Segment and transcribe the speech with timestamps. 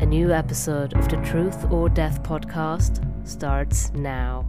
[0.00, 4.44] A new episode of the Truth or Dare podcast starts now.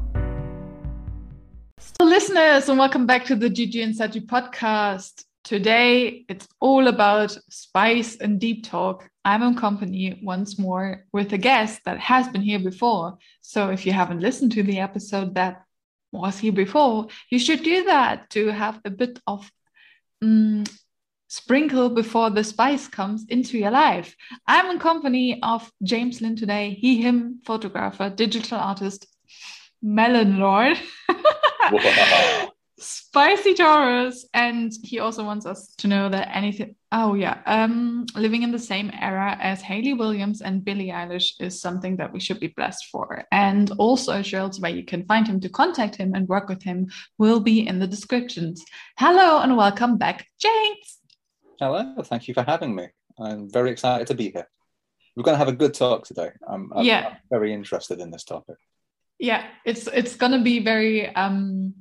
[1.78, 5.24] So, listeners, and welcome back to the Gigi and Saji podcast.
[5.44, 9.08] Today, it's all about spice and deep talk.
[9.24, 13.20] I'm in company once more with a guest that has been here before.
[13.42, 15.64] So, if you haven't listened to the episode that
[16.12, 19.50] was here before, you should do that to have a bit of
[20.24, 20.64] um,
[21.28, 24.16] sprinkle before the spice comes into your life.
[24.48, 29.08] I'm in company of James Lynn today, he, him, photographer, digital artist,
[29.82, 30.78] melon lord,
[32.78, 36.76] spicy Taurus, and he also wants us to know that anything.
[36.92, 41.60] Oh yeah, um, living in the same era as Hayley Williams and Billie Eilish is
[41.60, 43.26] something that we should be blessed for.
[43.32, 46.88] And also, shows where you can find him to contact him and work with him
[47.18, 48.64] will be in the descriptions.
[48.98, 51.00] Hello and welcome back, James.
[51.60, 52.88] Hello, thank you for having me.
[53.18, 54.50] I'm very excited to be here.
[55.16, 56.32] We're going to have a good talk today.
[56.46, 57.08] I'm, I'm, yeah.
[57.08, 58.58] I'm very interested in this topic.
[59.20, 61.74] Yeah, it's it's going to be very um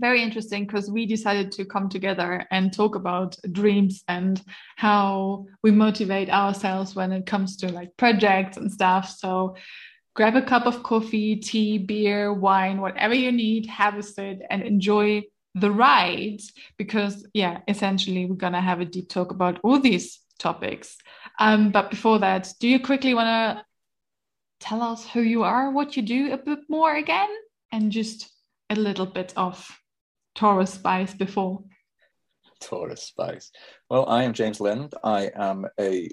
[0.00, 4.42] very interesting because we decided to come together and talk about dreams and
[4.74, 9.08] how we motivate ourselves when it comes to like projects and stuff.
[9.08, 9.54] So
[10.14, 14.62] grab a cup of coffee, tea, beer, wine, whatever you need, have a sit and
[14.62, 15.22] enjoy
[15.56, 16.40] the ride
[16.76, 20.98] because yeah essentially we're gonna have a deep talk about all these topics.
[21.38, 23.64] Um, but before that do you quickly want to
[24.60, 27.28] tell us who you are what you do a bit more again
[27.72, 28.30] and just
[28.70, 29.66] a little bit of
[30.34, 31.64] taurus spice before?
[32.60, 33.50] Taurus spice.
[33.88, 34.94] Well i am james lind.
[35.02, 36.10] I am a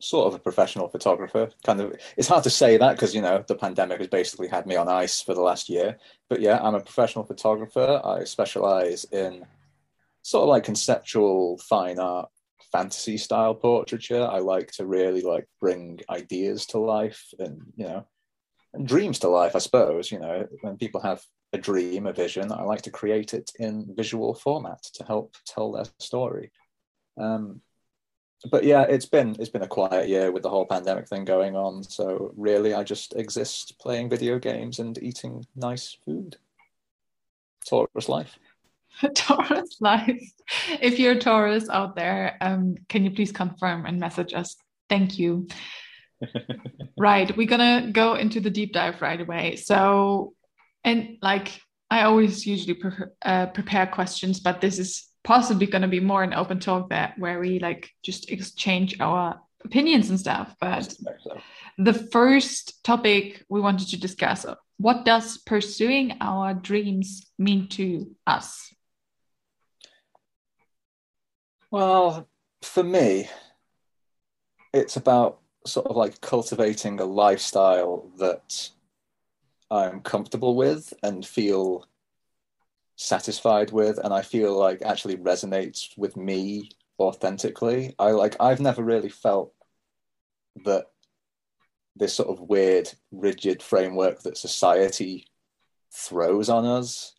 [0.00, 1.48] sort of a professional photographer.
[1.64, 4.66] Kind of, it's hard to say that because you know the pandemic has basically had
[4.66, 5.98] me on ice for the last year.
[6.28, 8.00] But yeah, I'm a professional photographer.
[8.04, 9.46] I specialize in
[10.22, 12.28] sort of like conceptual fine art,
[12.72, 14.26] fantasy style portraiture.
[14.26, 18.06] I like to really like bring ideas to life and you know,
[18.72, 19.56] and dreams to life.
[19.56, 21.22] I suppose you know when people have
[21.52, 25.70] a dream, a vision, I like to create it in visual format to help tell
[25.70, 26.50] their story.
[27.16, 27.60] Um,
[28.50, 31.56] but yeah, it's been it's been a quiet year with the whole pandemic thing going
[31.56, 31.82] on.
[31.82, 36.36] So really, I just exist playing video games and eating nice food.
[37.66, 38.38] Taurus life.
[39.14, 40.22] Taurus life.
[40.80, 44.56] If you're a Taurus out there, um, can you please confirm and message us?
[44.88, 45.48] Thank you.
[46.98, 49.56] right, we're gonna go into the deep dive right away.
[49.56, 50.34] So,
[50.84, 55.88] and like I always usually pre- uh, prepare questions, but this is possibly going to
[55.88, 60.54] be more an open talk that where we like just exchange our opinions and stuff
[60.60, 60.94] but
[61.78, 64.46] the first topic we wanted to discuss
[64.76, 68.74] what does pursuing our dreams mean to us?
[71.70, 72.28] Well
[72.62, 73.28] for me
[74.72, 78.70] it's about sort of like cultivating a lifestyle that
[79.70, 81.86] i'm comfortable with and feel
[82.96, 87.94] satisfied with and I feel like actually resonates with me authentically.
[87.98, 89.52] I like I've never really felt
[90.64, 90.86] that
[91.96, 95.26] this sort of weird rigid framework that society
[95.92, 97.14] throws on us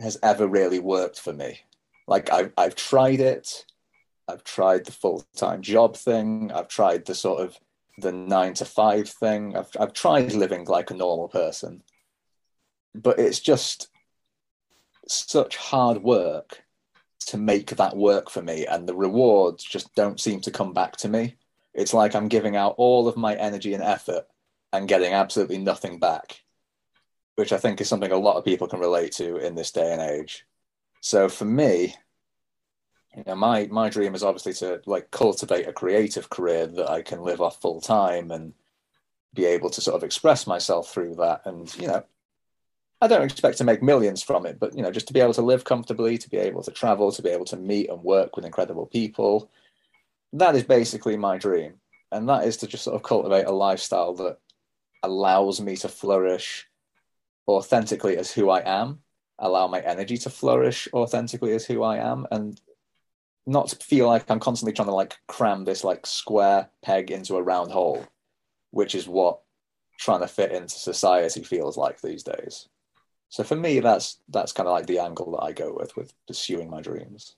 [0.00, 1.60] has ever really worked for me.
[2.06, 3.64] Like I've I've tried it.
[4.28, 6.52] I've tried the full-time job thing.
[6.54, 7.58] I've tried the sort of
[7.96, 9.56] the nine to five thing.
[9.56, 11.82] I've I've tried living like a normal person.
[12.94, 13.88] But it's just
[15.10, 16.64] such hard work
[17.26, 20.96] to make that work for me and the rewards just don't seem to come back
[20.96, 21.36] to me.
[21.74, 24.26] It's like i'm giving out all of my energy and effort
[24.72, 26.42] and getting absolutely nothing back
[27.36, 29.92] which i think is something a lot of people can relate to in this day
[29.92, 30.44] and age.
[31.00, 31.94] So for me
[33.16, 37.02] you know my my dream is obviously to like cultivate a creative career that i
[37.02, 38.52] can live off full time and
[39.34, 42.02] be able to sort of express myself through that and you know
[43.00, 45.34] I don't expect to make millions from it, but you know, just to be able
[45.34, 48.34] to live comfortably, to be able to travel, to be able to meet and work
[48.34, 49.50] with incredible people,
[50.32, 51.74] that is basically my dream.
[52.10, 54.38] And that is to just sort of cultivate a lifestyle that
[55.02, 56.66] allows me to flourish
[57.46, 59.00] authentically as who I am,
[59.38, 62.60] allow my energy to flourish authentically as who I am, and
[63.46, 67.42] not feel like I'm constantly trying to like cram this like square peg into a
[67.42, 68.04] round hole.
[68.70, 69.40] which is what
[69.98, 72.68] trying to fit into society feels like these days.
[73.28, 76.12] So for me, that's that's kind of like the angle that I go with with
[76.26, 77.36] pursuing my dreams.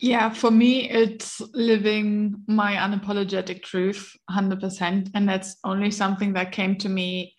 [0.00, 5.10] Yeah, for me, it's living my unapologetic truth 100%.
[5.14, 7.36] And that's only something that came to me,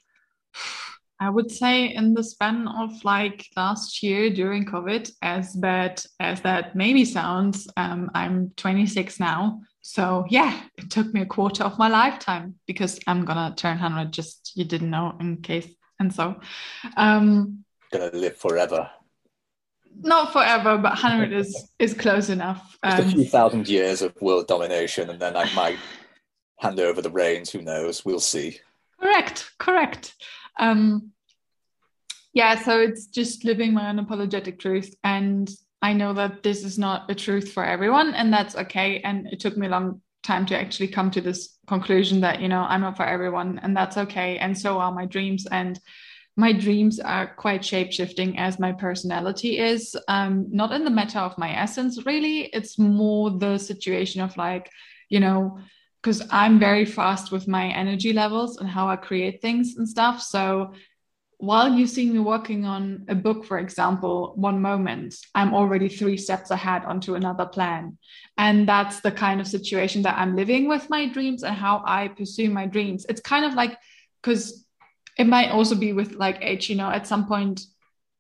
[1.19, 6.41] I would say, in the span of like last year during COVID, as bad as
[6.41, 7.67] that maybe sounds.
[7.75, 9.59] Um, I'm 26 now.
[9.81, 13.79] So yeah, it took me a quarter of my lifetime because I'm going to turn
[13.79, 15.67] 100, just you didn't know in case.
[15.99, 16.39] And so,
[16.97, 18.89] um, gonna live forever
[20.01, 22.77] not forever, but 100 is is close enough.
[22.83, 25.77] Um, Just a few um, thousand years of world domination, and then I might
[26.59, 27.51] hand over the reins.
[27.51, 28.05] Who knows?
[28.05, 28.59] We'll see.
[28.99, 30.15] Correct, correct.
[30.59, 31.11] Um,
[32.33, 35.49] yeah, so it's just living my unapologetic truth, and
[35.81, 38.99] I know that this is not a truth for everyone, and that's okay.
[39.01, 42.47] And it took me a long time to actually come to this conclusion that you
[42.47, 44.37] know I'm not for everyone, and that's okay.
[44.37, 45.79] And so are my dreams, and
[46.35, 49.95] my dreams are quite shape shifting as my personality is.
[50.07, 52.41] Um, not in the matter of my essence, really.
[52.53, 54.69] It's more the situation of like,
[55.09, 55.59] you know,
[56.01, 60.21] because I'm very fast with my energy levels and how I create things and stuff.
[60.21, 60.73] So
[61.37, 66.17] while you see me working on a book, for example, one moment, I'm already three
[66.17, 67.97] steps ahead onto another plan.
[68.37, 72.07] And that's the kind of situation that I'm living with my dreams and how I
[72.09, 73.05] pursue my dreams.
[73.09, 73.77] It's kind of like,
[74.21, 74.65] because
[75.17, 77.61] it might also be with like age you know at some point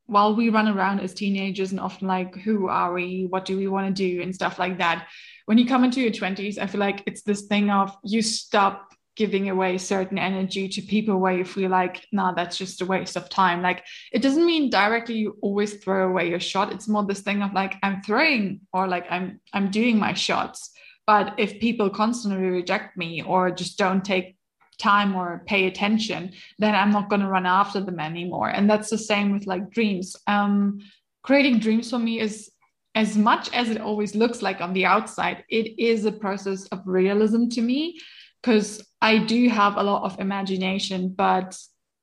[0.07, 3.67] while we run around as teenagers and often like who are we what do we
[3.67, 5.07] want to do and stuff like that
[5.45, 8.93] when you come into your 20s i feel like it's this thing of you stop
[9.15, 13.15] giving away certain energy to people where you feel like nah that's just a waste
[13.15, 17.05] of time like it doesn't mean directly you always throw away your shot it's more
[17.05, 20.71] this thing of like i'm throwing or like i'm i'm doing my shots
[21.07, 24.35] but if people constantly reject me or just don't take
[24.77, 28.49] time or pay attention, then I'm not going to run after them anymore.
[28.49, 30.15] And that's the same with like dreams.
[30.27, 30.79] Um,
[31.23, 32.51] creating dreams for me is
[32.93, 36.81] as much as it always looks like on the outside, it is a process of
[36.85, 37.99] realism to me
[38.41, 41.55] because I do have a lot of imagination, but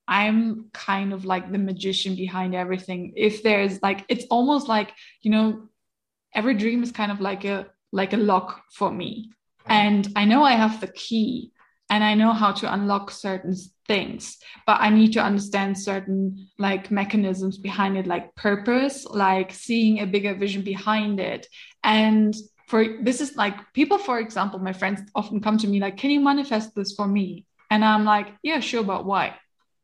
[0.07, 3.15] I'm kind of like the magician behind everything.
[3.17, 5.69] If there's like, it's almost like, you know,
[6.33, 9.33] every dream is kind of like a like a lock for me.
[9.67, 11.53] And I know I have the key,
[11.91, 13.55] and I know how to unlock certain
[13.89, 19.99] things, but I need to understand certain like mechanisms behind it, like purpose, like seeing
[19.99, 21.49] a bigger vision behind it.
[21.83, 22.33] And
[22.73, 26.09] for this is like people, for example, my friends often come to me like, can
[26.09, 27.45] you manifest this for me?
[27.71, 29.37] And I'm like, yeah, sure, but why?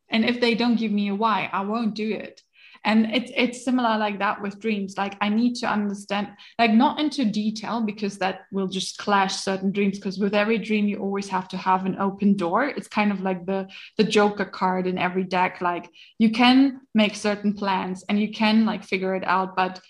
[0.08, 2.40] And if they don't give me a why, I won't do it
[2.85, 7.00] and it's it's similar like that with dreams like i need to understand like not
[7.00, 11.29] into detail because that will just clash certain dreams because with every dream you always
[11.29, 14.96] have to have an open door it's kind of like the the joker card in
[14.96, 19.56] every deck like you can make certain plans and you can like figure it out
[19.56, 19.81] but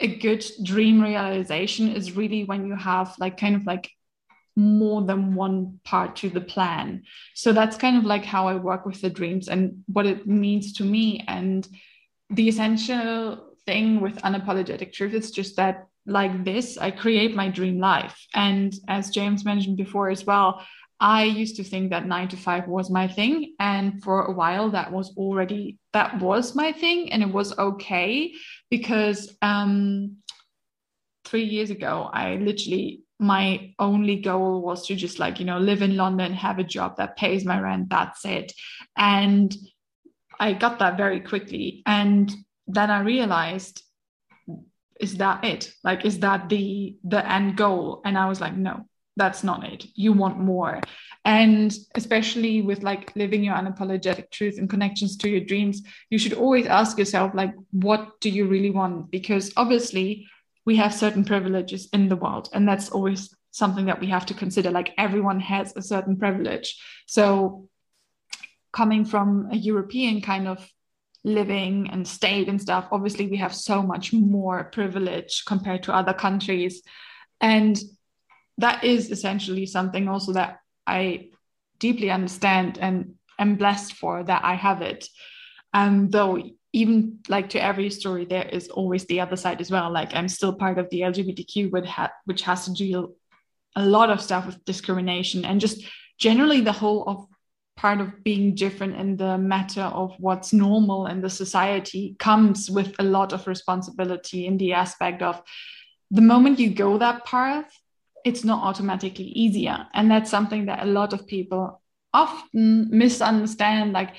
[0.00, 3.90] a good dream realization is really when you have like kind of like
[4.56, 7.02] more than one part to the plan.
[7.34, 10.72] So that's kind of like how i work with the dreams and what it means
[10.74, 11.24] to me.
[11.26, 11.66] And
[12.30, 17.78] the essential thing with unapologetic truth is just that like this i create my dream
[17.78, 18.26] life.
[18.34, 20.64] And as james mentioned before as well
[21.00, 23.54] i used to think that 9 to 5 was my thing.
[23.58, 28.34] And for a while that was already that was my thing and it was okay
[28.70, 30.16] because um
[31.24, 35.82] 3 years ago i literally my only goal was to just like you know live
[35.82, 38.52] in london have a job that pays my rent that's it
[38.96, 39.56] and
[40.38, 41.82] I got that very quickly.
[41.86, 42.32] And
[42.66, 43.82] then I realized,
[45.00, 45.72] is that it?
[45.82, 48.00] Like, is that the the end goal?
[48.04, 49.86] And I was like, no, that's not it.
[49.94, 50.80] You want more.
[51.24, 56.34] And especially with like living your unapologetic truth and connections to your dreams, you should
[56.34, 59.10] always ask yourself, like, what do you really want?
[59.10, 60.26] Because obviously
[60.66, 62.48] we have certain privileges in the world.
[62.52, 64.70] And that's always something that we have to consider.
[64.70, 66.76] Like everyone has a certain privilege.
[67.06, 67.68] So
[68.72, 70.68] coming from a European kind of
[71.22, 76.12] living and state and stuff, obviously we have so much more privilege compared to other
[76.12, 76.82] countries.
[77.40, 77.78] And
[78.58, 81.30] that is essentially something also that I
[81.78, 85.08] deeply understand and am blessed for that I have it.
[85.72, 86.42] Um, though
[86.72, 89.90] even like to every story, there is always the other side as well.
[89.90, 93.14] Like I'm still part of the LGBTQ, which, ha- which has to deal
[93.76, 95.84] a lot of stuff with discrimination and just
[96.18, 97.26] generally the whole of
[97.76, 102.94] part of being different in the matter of what's normal in the society comes with
[103.00, 105.42] a lot of responsibility in the aspect of
[106.12, 107.76] the moment you go that path
[108.24, 109.86] it's not automatically easier.
[109.92, 111.80] And that's something that a lot of people
[112.12, 114.14] often misunderstand like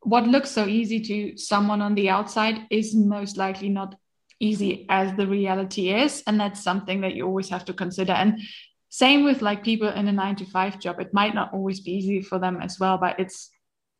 [0.00, 3.94] what looks so easy to someone on the outside is most likely not
[4.40, 6.22] easy as the reality is.
[6.26, 8.12] And that's something that you always have to consider.
[8.12, 8.40] And
[8.88, 11.00] same with like people in a 9 to 5 job.
[11.00, 13.50] It might not always be easy for them as well but it's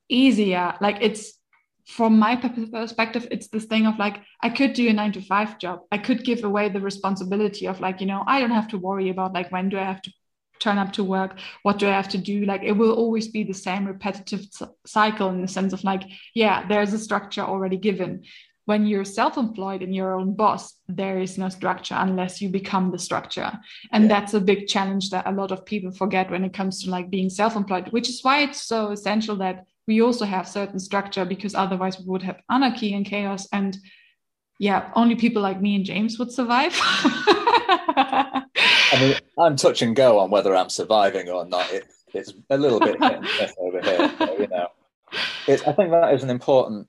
[0.09, 0.75] easier.
[0.81, 1.36] Like it's
[1.87, 5.59] from my perspective it's this thing of like i could do a 9 to 5
[5.59, 5.81] job.
[5.93, 9.09] I could give away the responsibility of like you know i don't have to worry
[9.09, 10.13] about like when do i have to
[10.59, 11.39] turn up to work?
[11.63, 12.45] What do i have to do?
[12.45, 14.47] Like it will always be the same repetitive
[14.87, 16.03] cycle in the sense of like
[16.35, 18.25] yeah there's a structure already given.
[18.65, 22.99] When you're self-employed and your own boss there is no structure unless you become the
[22.99, 23.53] structure.
[23.93, 24.09] And yeah.
[24.09, 27.11] that's a big challenge that a lot of people forget when it comes to like
[27.11, 31.55] being self-employed which is why it's so essential that we also have certain structure because
[31.55, 33.79] otherwise we would have anarchy and chaos and
[34.59, 36.73] yeah only people like me and james would survive.
[37.79, 38.43] I
[39.01, 41.71] mean i'm touch and go on whether i'm surviving or not.
[41.73, 42.97] It, it's a little bit
[43.59, 44.69] over here so, you know.
[45.47, 46.89] It, i think that is an important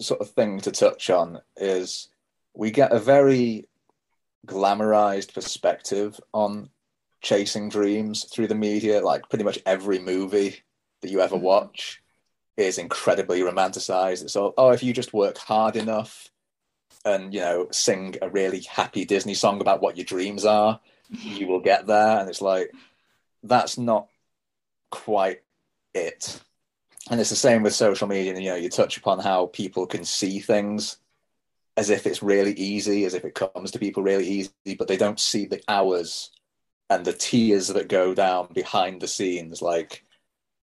[0.00, 2.08] sort of thing to touch on is
[2.54, 3.68] we get a very
[4.46, 6.70] glamorized perspective on
[7.20, 10.56] chasing dreams through the media like pretty much every movie
[11.00, 11.44] that you ever mm-hmm.
[11.44, 12.02] watch
[12.56, 16.30] is incredibly romanticized it's all oh if you just work hard enough
[17.04, 21.46] and you know sing a really happy disney song about what your dreams are you
[21.46, 22.70] will get there and it's like
[23.42, 24.08] that's not
[24.90, 25.42] quite
[25.94, 26.40] it
[27.10, 28.32] and it's the same with social media.
[28.32, 30.98] And, you know, you touch upon how people can see things
[31.76, 34.96] as if it's really easy, as if it comes to people really easy, but they
[34.96, 36.30] don't see the hours
[36.90, 39.62] and the tears that go down behind the scenes.
[39.62, 40.04] Like,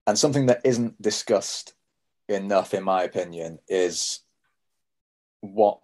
[0.07, 1.74] and something that isn't discussed
[2.27, 4.21] enough, in my opinion, is
[5.41, 5.79] what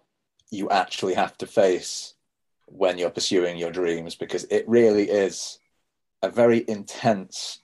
[0.50, 2.14] you actually have to face
[2.66, 5.58] when you're pursuing your dreams, because it really is
[6.22, 7.60] a very intense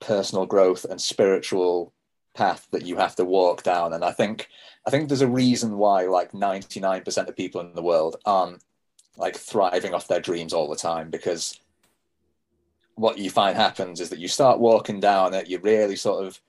[0.00, 1.92] personal growth and spiritual
[2.34, 3.92] path that you have to walk down.
[3.92, 4.48] And i think
[4.86, 8.62] i think there's a reason why like 99% of people in the world aren't
[9.16, 11.58] like thriving off their dreams all the time because
[13.00, 16.40] what you find happens is that you start walking down it you really sort of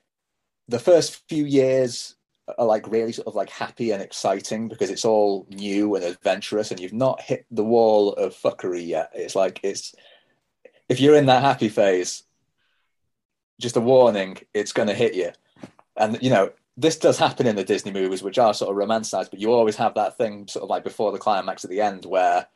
[0.68, 2.16] the first few years
[2.58, 6.70] are like really sort of like happy and exciting because it's all new and adventurous
[6.70, 9.10] and you've not hit the wall of fuckery yet.
[9.14, 9.94] It's like it's
[10.88, 12.24] if you're in that happy phase
[13.60, 15.30] just a warning it's going to hit you.
[15.96, 19.30] And you know this does happen in the Disney movies, which are sort of romanticized,
[19.30, 22.06] but you always have that thing sort of like before the climax at the end
[22.06, 22.46] where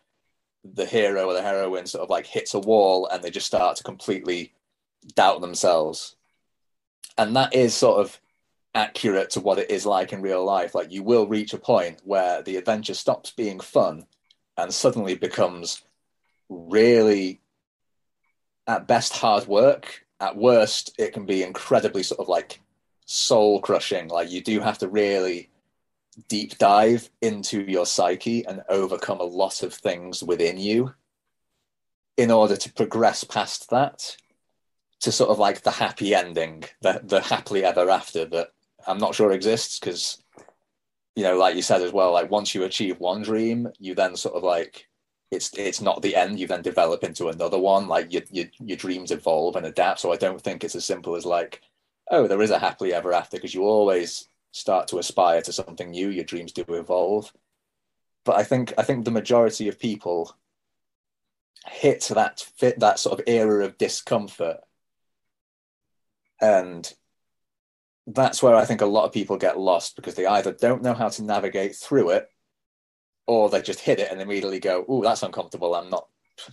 [0.75, 3.77] the hero or the heroine sort of like hits a wall and they just start
[3.77, 4.53] to completely
[5.15, 6.17] doubt themselves.
[7.19, 8.21] And that is sort of
[8.75, 10.75] accurate to what it is like in real life.
[10.75, 14.07] Like you will reach a point where the adventure stops being fun
[14.57, 15.83] and suddenly becomes
[16.49, 17.41] really,
[18.67, 20.05] at best, hard work.
[20.21, 22.61] At worst, it can be incredibly sort of like
[23.07, 24.09] soul crushing.
[24.09, 25.51] Like you do have to really
[26.29, 30.95] deep dive into your psyche and overcome a lot of things within you
[32.17, 34.17] in order to progress past that
[35.01, 38.49] to sort of like the happy ending, the the happily ever after that
[38.87, 40.23] I'm not sure exists because
[41.15, 44.17] you know, like you said as well, like once you achieve one dream, you then
[44.17, 44.87] sort of like
[45.31, 46.39] it's it's not the end.
[46.39, 47.89] You then develop into another one.
[47.89, 50.01] Like your your, your dreams evolve and adapt.
[50.01, 51.63] So I don't think it's as simple as like
[52.11, 55.91] oh, there is a happily ever after because you always start to aspire to something
[55.91, 56.09] new.
[56.09, 57.33] Your dreams do evolve.
[58.25, 60.37] But I think I think the majority of people
[61.67, 64.59] hit that fit that sort of era of discomfort.
[66.41, 66.93] And
[68.07, 70.95] that's where I think a lot of people get lost because they either don't know
[70.95, 72.29] how to navigate through it
[73.27, 75.75] or they just hit it and immediately go, oh, that's uncomfortable.
[75.75, 76.07] I'm not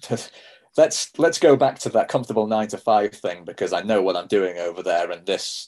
[0.78, 4.16] let's let's go back to that comfortable nine to five thing because I know what
[4.16, 5.68] I'm doing over there and this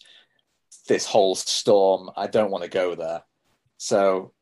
[0.87, 2.09] this whole storm.
[2.15, 3.23] I don't want to go there.
[3.77, 4.33] So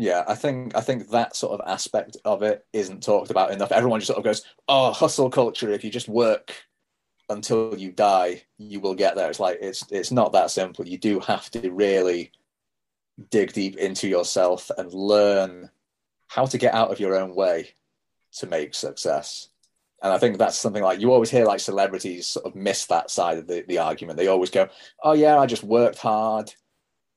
[0.00, 3.70] yeah, I think I think that sort of aspect of it isn't talked about enough.
[3.70, 5.70] Everyone just sort of goes, "Oh, hustle culture.
[5.70, 6.54] If you just work
[7.28, 10.88] until you die, you will get there." It's like it's it's not that simple.
[10.88, 12.32] You do have to really
[13.30, 15.70] dig deep into yourself and learn
[16.28, 17.74] how to get out of your own way
[18.32, 19.49] to make success
[20.02, 23.10] and I think that's something like you always hear like celebrities sort of miss that
[23.10, 24.16] side of the, the argument.
[24.16, 24.68] They always go,
[25.02, 26.52] Oh yeah, I just worked hard,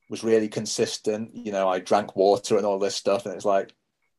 [0.09, 3.25] was really consistent, you know, I drank water and all this stuff.
[3.25, 3.73] And it's like,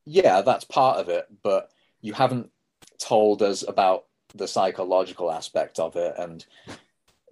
[0.06, 2.50] yeah, that's part of it, but you haven't
[2.98, 6.14] told us about the psychological aspect of it.
[6.18, 6.44] And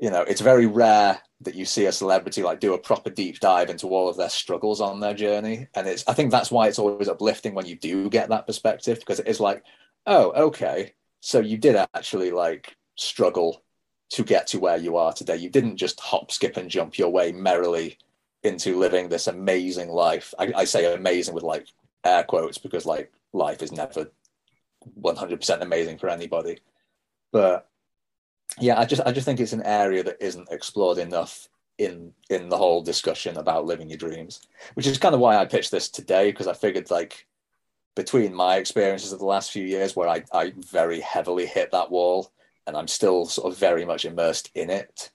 [0.00, 3.38] you know, it's very rare that you see a celebrity like do a proper deep
[3.40, 5.68] dive into all of their struggles on their journey.
[5.74, 8.98] And it's I think that's why it's always uplifting when you do get that perspective,
[8.98, 9.62] because it is like,
[10.06, 13.62] oh, okay So you did actually like struggle
[14.10, 15.36] to get to where you are today.
[15.36, 17.96] You didn't just hop, skip, and jump your way merrily
[18.42, 20.34] into living this amazing life.
[20.36, 21.68] I, I say amazing with like
[22.04, 24.10] air quotes because like life is never
[25.00, 26.58] 100% amazing for anybody.
[27.30, 27.68] But
[28.58, 31.48] yeah, I just I just think it's an area that isn't explored enough
[31.78, 34.40] in in the whole discussion about living your dreams,
[34.74, 37.28] which is kind of why I pitched this today because I figured like
[37.94, 41.90] between my experiences of the last few years where I, I very heavily hit that
[41.90, 42.32] wall
[42.66, 45.10] and I'm still sort of very much immersed in it,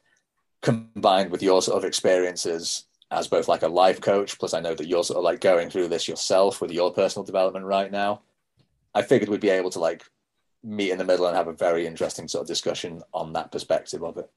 [0.61, 4.75] combined with your sort of experiences as both like a life coach, plus I know
[4.75, 8.21] that you're sort of like going through this yourself with your personal development right now.
[8.93, 10.03] I figured we'd be able to like
[10.63, 14.03] meet in the middle and have a very interesting sort of discussion on that perspective
[14.03, 14.29] of it.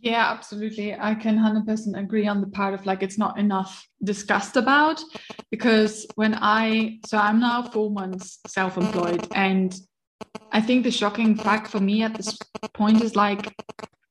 [0.00, 0.94] Yeah, absolutely.
[0.94, 5.02] I can 100% agree on the part of like it's not enough discussed about
[5.50, 9.74] because when I, so I'm now four months self employed, and
[10.52, 12.38] I think the shocking fact for me at this
[12.74, 13.54] point is like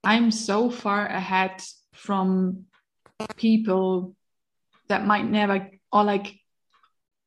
[0.04, 1.62] I'm so far ahead
[1.94, 2.66] from
[3.38, 4.16] people
[4.90, 6.40] that might never or like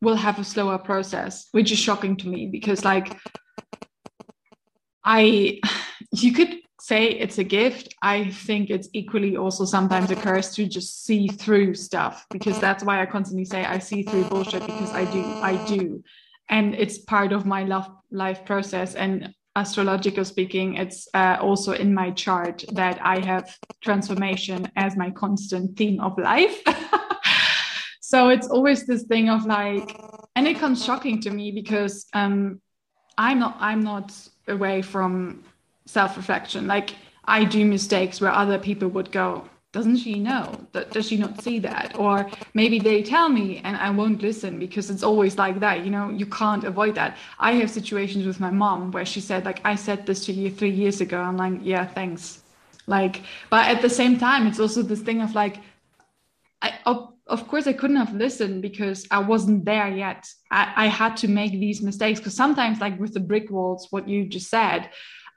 [0.03, 3.17] will have a slower process, which is shocking to me because like
[5.05, 5.61] I
[6.13, 7.95] you could say it's a gift.
[8.01, 12.85] I think it's equally also sometimes a curse to just see through stuff because that's
[12.85, 16.05] why I constantly say I see through bullshit because I do, I do.
[16.49, 18.95] And it's part of my love life process.
[18.95, 25.11] And astrological speaking, it's uh, also in my chart that I have transformation as my
[25.11, 26.63] constant theme of life.
[28.01, 29.99] so it's always this thing of like,
[30.37, 32.61] and it comes shocking to me because um,
[33.19, 34.13] I'm not, I'm not
[34.47, 35.43] away from
[35.87, 36.67] self-reflection.
[36.67, 36.95] Like
[37.29, 40.59] i do mistakes where other people would go doesn't she know?
[40.91, 41.99] Does she not see that?
[41.99, 45.91] Or maybe they tell me and i won't listen because it's always like that you
[45.91, 46.09] know?
[46.09, 47.11] You can't avoid that.
[47.39, 50.51] I have situations with my mom where she said like i said this to you
[50.51, 51.19] three years ago.
[51.21, 52.41] I'm like yeah thanks.
[52.87, 55.57] Like but at the same time it's also this thing of like
[56.63, 56.97] i of,
[57.27, 60.23] of course i couldn't have listened because i wasn't there yet.
[60.51, 64.09] I, I had to make these mistakes because sometimes like with the brick walls what
[64.09, 64.89] you just said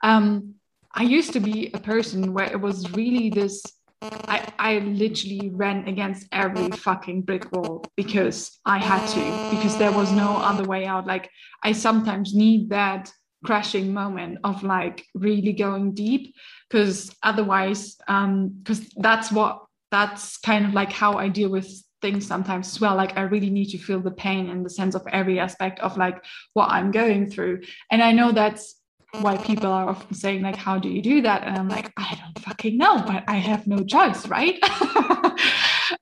[0.04, 0.56] um,
[0.94, 3.64] I used to be a person where it was really this.
[4.02, 9.92] I, I literally ran against every fucking brick wall because I had to, because there
[9.92, 11.06] was no other way out.
[11.06, 11.30] Like,
[11.64, 13.12] I sometimes need that
[13.44, 16.36] crashing moment of like really going deep
[16.70, 22.28] because otherwise um because that's what that's kind of like how i deal with things
[22.28, 25.06] sometimes as well like i really need to feel the pain in the sense of
[25.12, 28.76] every aspect of like what i'm going through and i know that's
[29.22, 31.44] why people are often saying like how do you do that?
[31.44, 34.60] And i'm like i don't fucking know but i have no choice right?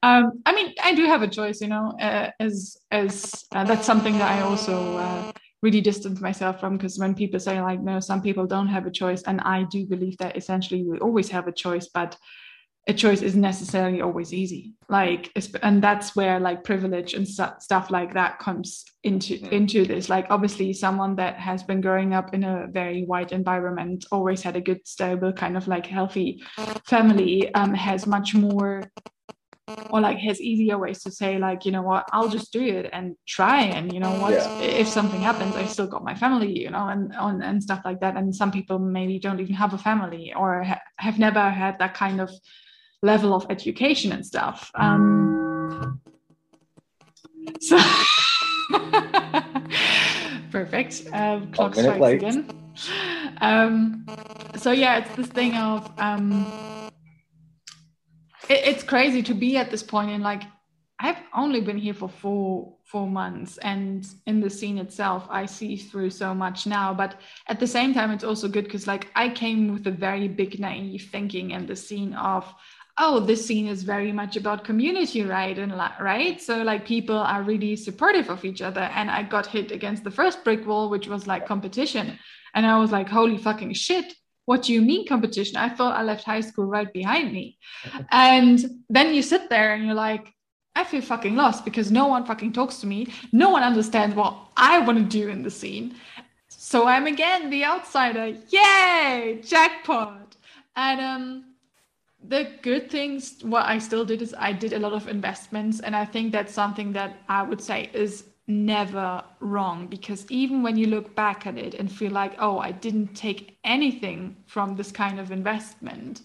[0.03, 3.85] Um, i mean i do have a choice you know uh, as as uh, that's
[3.85, 7.99] something that i also uh, really distance myself from because when people say like no
[8.01, 11.47] some people don't have a choice and i do believe that essentially we always have
[11.47, 12.17] a choice but
[12.87, 14.73] a choice isn't necessarily always easy.
[14.87, 20.07] Like and that's where like privilege and st- stuff like that comes into into this.
[20.07, 24.55] Like obviously someone that has been growing up in a very white environment always had
[24.55, 26.41] a good stable kind of like healthy
[26.85, 28.83] family um, has much more
[29.89, 32.07] or like has easier ways to say like you know what?
[32.13, 34.31] I'll just do it and try and you know what?
[34.31, 34.59] Yeah.
[34.59, 37.99] if something happens i still got my family you know and and, and stuff like
[37.99, 38.15] that.
[38.15, 41.93] And some people maybe don't even have a family or ha- have never had that
[41.93, 42.31] kind of
[43.01, 44.71] level of education and stuff.
[44.75, 46.01] Um,
[47.59, 47.77] so
[50.51, 51.07] perfect.
[51.13, 52.15] Um, clock strikes late.
[52.15, 52.49] again.
[53.41, 54.05] Um,
[54.55, 56.89] so yeah, it's this thing of um,
[58.49, 60.43] it, it's crazy to be at this point in like
[60.99, 65.75] I've only been here for four four months, and in the scene itself, I see
[65.75, 66.93] through so much now.
[66.93, 70.27] But at the same time, it's also good because like I came with a very
[70.27, 72.51] big naive thinking and the scene of
[72.97, 76.41] oh this scene is very much about community right and right?
[76.41, 80.11] So like people are really supportive of each other and i got hit against the
[80.11, 82.17] first brick wall which was like competition.
[82.53, 84.13] And i was like holy fucking shit
[84.45, 85.57] what do you mean competition?
[85.57, 87.57] I thought i left high school right behind me.
[88.11, 88.57] And
[88.89, 90.33] then you sit there and you're like
[90.75, 93.13] i feel fucking lost because no one fucking talks to me.
[93.31, 95.95] No one understands what i want to do in the scene.
[96.47, 98.27] So i'm again the outsider.
[98.49, 99.41] Yay!
[99.43, 100.35] Jackpot!
[100.75, 101.43] And um
[102.25, 105.95] the good things what i still did is i did a lot of investments and
[105.95, 110.87] i think that's something that i would say is never wrong because even when you
[110.87, 115.19] look back at it and feel like oh i didn't take anything from this kind
[115.19, 116.21] of investment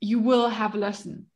[0.00, 1.26] you will have a lesson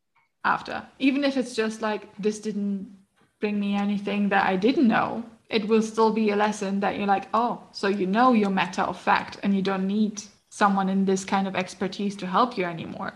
[0.45, 0.85] after.
[0.99, 2.93] Even if it's just like this didn't
[3.41, 7.07] bring me anything that i didn't know it will still be a lesson that you're
[7.07, 10.23] like, oh, so you know your matter of fact and you don't need
[10.57, 13.13] someone in this kind of expertise to help you anymore.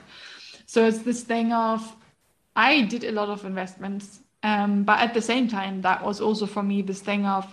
[0.67, 1.97] So it's this thing of,
[2.55, 6.47] I did a lot of investments, um, but at the same time, that was also
[6.47, 7.47] for me this thing of,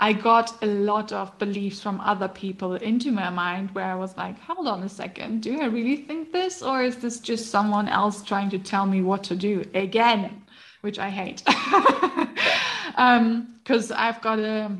[0.00, 4.16] I got a lot of beliefs from other people into my mind where I was
[4.16, 6.62] like, hold on a second, do I really think this?
[6.62, 10.42] Or is this just someone else trying to tell me what to do again,
[10.82, 11.42] which I hate.
[11.44, 12.30] Because
[13.90, 14.70] um, I've got a,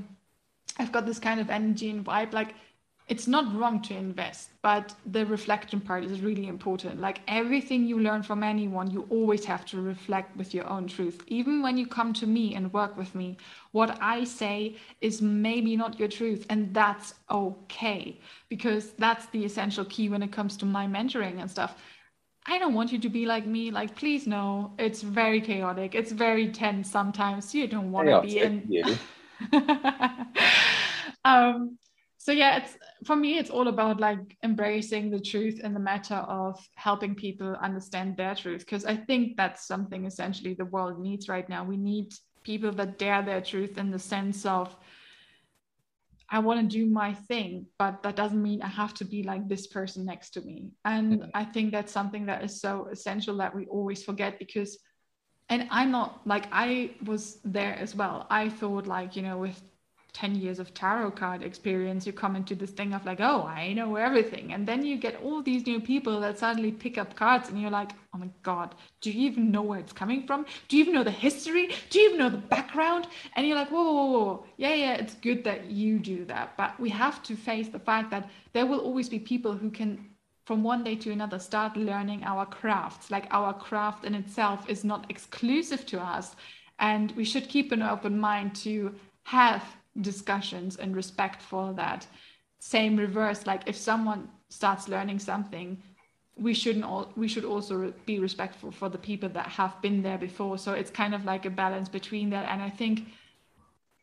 [0.79, 2.33] I've got this kind of energy and vibe.
[2.33, 2.55] Like
[3.09, 7.01] it's not wrong to invest, but the reflection part is really important.
[7.01, 11.23] Like everything you learn from anyone, you always have to reflect with your own truth.
[11.27, 13.39] Even when you come to me and work with me,
[13.73, 19.87] what I say is maybe not your truth, and that's okay because that's the essential
[19.87, 21.77] key when it comes to my mentoring and stuff.
[22.47, 23.71] I don't want you to be like me.
[23.71, 25.95] Like, please no, it's very chaotic.
[25.95, 27.55] It's very tense sometimes.
[27.55, 28.71] You don't want to be in.
[31.25, 31.79] um,
[32.19, 36.17] so yeah it's for me it's all about like embracing the truth in the matter
[36.17, 41.29] of helping people understand their truth because i think that's something essentially the world needs
[41.29, 41.65] right now.
[41.65, 44.75] We need people that dare their truth in the sense of
[46.31, 49.49] i want to do my thing but that doesn't mean i have to be like
[49.49, 50.71] this person next to me.
[50.85, 51.31] And mm-hmm.
[51.35, 54.79] i think that's something that is so essential that we always forget because
[55.49, 58.27] and i'm not like i was there as well.
[58.31, 59.61] I thought like you know with
[60.13, 63.73] 10 years of tarot card experience, you come into this thing of like, oh, I
[63.73, 64.53] know everything.
[64.53, 67.71] And then you get all these new people that suddenly pick up cards and you're
[67.71, 70.47] like, oh my God, do you even know where it's coming from?
[70.69, 71.75] Do you even know the history?
[71.91, 73.07] Do you even know the background?
[73.37, 76.57] And you're like, whoa, whoa, whoa, yeah, yeah, it's good that you do that.
[76.57, 80.05] But we have to face the fact that there will always be people who can
[80.47, 84.83] from one day to another start learning our crafts like our craft in itself is
[84.83, 86.37] not exclusive to us
[86.79, 88.95] and we should keep an open mind to
[89.25, 89.63] have
[90.01, 92.07] discussions and respect for that
[92.61, 93.47] same reverse.
[93.47, 95.83] Like if someone starts learning something
[96.41, 100.19] we shouldn't all we should also be respectful for the people that have been there
[100.19, 100.57] before.
[100.57, 102.49] So it's kind of like a balance between that.
[102.49, 103.09] And i think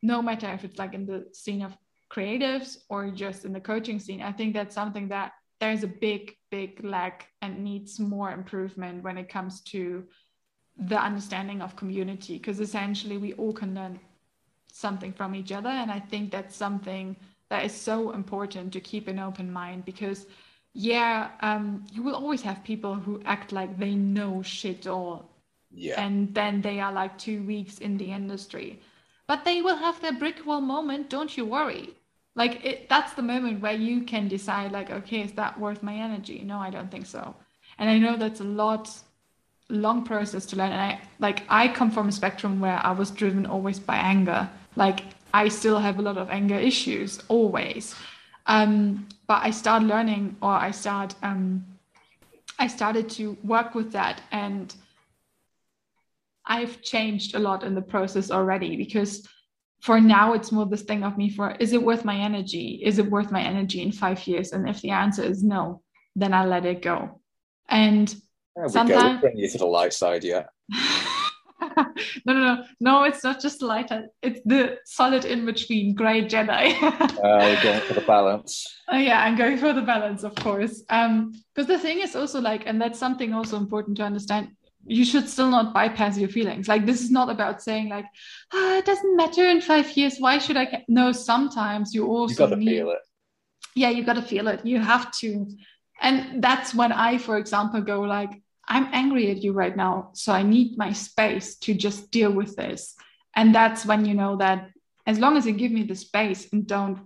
[0.02, 1.78] no matter if it's like in the scene of
[2.12, 6.36] creatives or just in the coaching scene i think that's something that there's a big
[6.52, 10.04] big lack and needs more improvement when it comes to
[10.78, 12.38] the understanding of community.
[12.38, 14.00] Because essentially we all can learn
[14.76, 15.70] something from each other.
[15.70, 17.16] And I think that's something
[17.50, 20.26] that is so important to keep an open mind because,
[20.74, 25.30] yeah, um, you will always have people who act like they know shit all.
[25.72, 26.02] Yeah.
[26.02, 28.82] And then they are like two weeks in the industry.
[29.28, 31.96] But they will have their brick wall moment, don't you worry.
[32.36, 35.96] Like it, that's the moment where you can decide, like, okay, is that worth my
[35.96, 36.44] energy?
[36.44, 37.34] No, I don't think so.
[37.80, 38.90] And I know that's a lot
[39.70, 43.10] long process to learn and i like i come from a spectrum where i was
[43.10, 45.02] driven always by anger like
[45.34, 47.96] I still have a lot of anger issues always.
[48.48, 51.66] Um, but I started learning or I started um,
[52.60, 54.74] I started to work with that and
[56.46, 59.28] I've changed a lot in the process already because
[59.82, 62.82] for now it's more this thing of me for is it worth my energy?
[62.84, 64.54] Is it worth my energy in five years?
[64.54, 65.82] And if the answer is no,
[66.16, 67.20] then I let it go.
[67.68, 68.16] And
[68.68, 70.46] sometimes bring you to the light side, yeah.
[72.26, 73.04] no, no, no, no.
[73.04, 74.08] It's not just lighter.
[74.22, 76.74] It's the solid in between, grey Jedi.
[76.84, 78.66] uh, going for the balance.
[78.92, 80.84] Uh, yeah, I'm going for the balance, of course.
[80.90, 84.50] Um, because the thing is also like, and that's something also important to understand.
[84.88, 86.68] You should still not bypass your feelings.
[86.68, 88.06] Like this is not about saying like,
[88.54, 90.18] ah, it doesn't matter in five years.
[90.20, 90.84] Why should I?
[90.88, 93.00] No, sometimes you also you need, feel it.
[93.76, 94.66] Yeah, you gotta feel it.
[94.66, 95.48] You have to,
[96.02, 100.10] and that's when I, for example, go like, I'm angry at you right now.
[100.14, 102.96] So I need my space to just deal with this.
[103.36, 104.70] And that's when you know that
[105.06, 107.00] as long as you give me the space and don't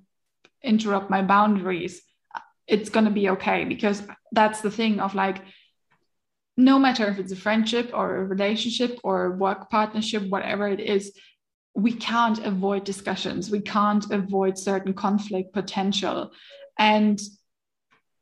[0.64, 2.02] interrupt my boundaries,
[2.68, 3.66] it's going to be okay.
[3.66, 5.44] Because that's the thing of like,
[6.56, 10.80] no matter if it's a friendship or a relationship or a work partnership, whatever it
[10.80, 11.18] is,
[11.74, 13.50] we can't avoid discussions.
[13.50, 16.32] We can't avoid certain conflict potential.
[16.78, 17.20] And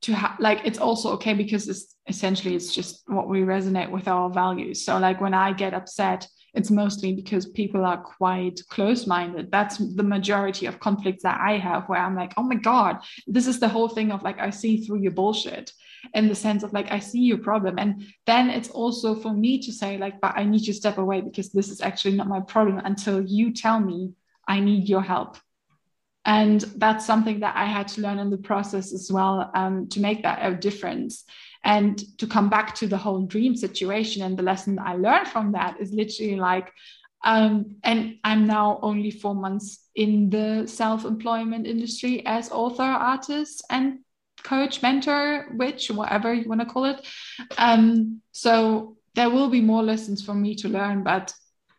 [0.01, 4.07] to have like it's also okay because it's essentially it's just what we resonate with
[4.07, 4.85] our values.
[4.85, 9.51] So like when i get upset it's mostly because people are quite close-minded.
[9.51, 13.47] That's the majority of conflicts that i have where i'm like oh my god this
[13.47, 15.71] is the whole thing of like i see through your bullshit
[16.13, 17.77] in the sense of like i see your problem.
[17.77, 21.21] And then it's also for me to say like but i need to step away
[21.21, 24.13] because this is actually not my problem until you tell me
[24.47, 25.37] i need your help
[26.27, 30.01] and that's something that I had to learn in the process as well um, to
[30.01, 31.23] make that a difference.
[31.63, 35.53] And to come back to the whole dream situation and the lesson I learned from
[35.53, 36.71] that is literally like,
[37.23, 43.99] um, and I'm now only four months in the self-employment industry as author, artist, and
[44.43, 47.07] coach, mentor, witch, whatever you want to call it.
[47.57, 51.33] Um, so there will be more lessons for me to learn, but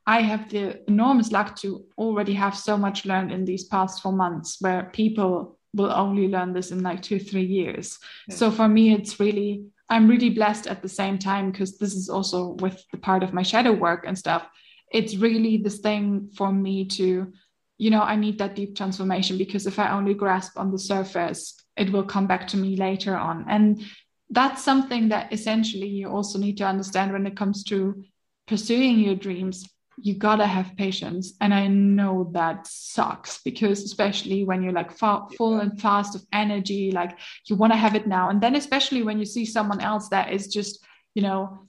[0.08, 4.12] I have the enormous luck to already have so much learned in these past four
[4.12, 7.98] months where people will only learn this in like two, three years.
[8.26, 8.36] Yeah.
[8.36, 12.08] So for me, it's really, I'm really blessed at the same time because this is
[12.08, 14.46] also with the part of my shadow work and stuff.
[14.90, 17.30] It's really this thing for me to,
[17.76, 21.62] you know, I need that deep transformation because if I only grasp on the surface,
[21.76, 23.44] it will come back to me later on.
[23.46, 23.84] And
[24.30, 28.02] that's something that essentially you also need to understand when it comes to
[28.46, 29.66] pursuing your dreams
[30.00, 31.34] you gotta have patience.
[31.40, 36.90] And i know that sucks because especially when you're like full and fast of energy
[36.90, 38.30] like you want to have it now.
[38.30, 40.84] And then especially when you see someone else that is just
[41.14, 41.68] you know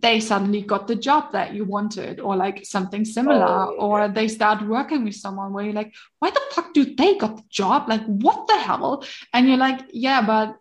[0.00, 4.28] they suddenly got the job that you wanted or like something similar oh, or they
[4.28, 7.88] start working with someone where you're like why the fuck do they got the job?
[7.88, 9.04] Like what the hell?
[9.32, 10.56] And you're like yeah but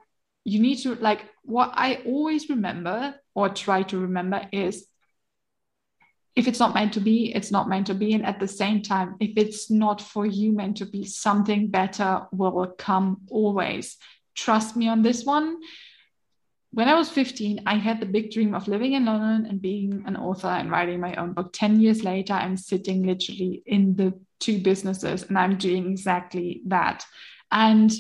[0.45, 4.85] you need to like what i always remember or try to remember is
[6.39, 8.13] if it's not meant to be, it's not meant to be.
[8.13, 12.27] And at the same time, if it's not for you meant to be, something better
[12.31, 13.97] will come always.
[14.35, 15.57] Trust me on this one.
[16.71, 20.03] When I was 15, I had the big dream of living in London and being
[20.05, 21.51] an author and writing my own book.
[21.51, 27.05] 10 years later, I'm sitting literally in the two businesses and I'm doing exactly that.
[27.51, 27.91] And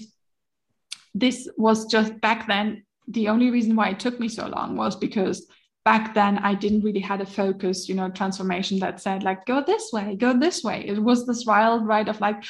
[1.13, 2.83] this was just back then.
[3.09, 5.45] The only reason why it took me so long was because
[5.85, 9.63] back then I didn't really had a focus, you know, transformation that said like go
[9.63, 10.85] this way, go this way.
[10.85, 12.43] It was this wild ride of like,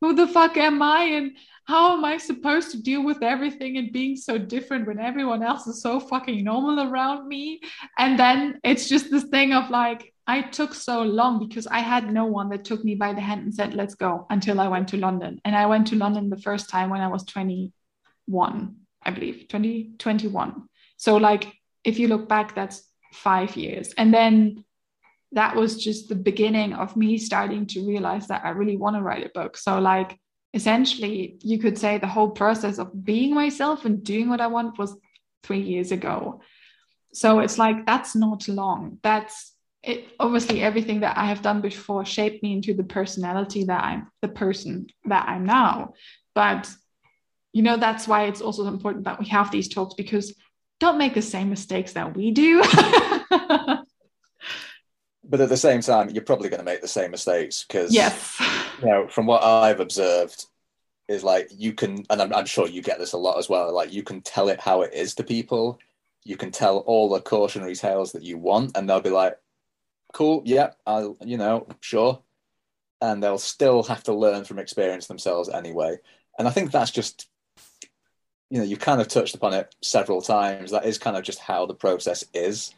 [0.00, 3.92] who the fuck am I and how am I supposed to deal with everything and
[3.92, 7.60] being so different when everyone else is so fucking normal around me?
[7.98, 12.12] And then it's just this thing of like, I took so long because I had
[12.12, 14.88] no one that took me by the hand and said, let's go until I went
[14.88, 15.40] to London.
[15.44, 20.68] And I went to London the first time when I was 21, I believe, 2021.
[20.96, 21.46] so like
[21.84, 23.92] if you look back, that's five years.
[23.96, 24.64] And then
[25.32, 29.02] that was just the beginning of me starting to realize that I really want to
[29.02, 29.56] write a book.
[29.56, 30.18] So, like,
[30.54, 34.78] essentially, you could say the whole process of being myself and doing what I want
[34.78, 34.96] was
[35.42, 36.42] three years ago.
[37.14, 38.98] So, it's like, that's not long.
[39.02, 40.08] That's it.
[40.20, 44.28] Obviously, everything that I have done before shaped me into the personality that I'm, the
[44.28, 45.94] person that I'm now.
[46.34, 46.70] But,
[47.54, 50.34] you know, that's why it's also important that we have these talks because
[50.82, 52.60] don't make the same mistakes that we do.
[53.30, 53.86] but
[55.40, 58.36] at the same time, you're probably going to make the same mistakes because, yes,
[58.80, 60.44] you know, from what I've observed,
[61.06, 63.72] is like you can, and I'm, I'm sure you get this a lot as well.
[63.72, 65.78] Like you can tell it how it is to people.
[66.24, 69.38] You can tell all the cautionary tales that you want, and they'll be like,
[70.12, 72.22] "Cool, yeah, I'll, you know, sure,"
[73.00, 75.98] and they'll still have to learn from experience themselves anyway.
[76.40, 77.28] And I think that's just
[78.52, 80.72] you know you kind of touched upon it several times.
[80.72, 82.74] That is kind of just how the process is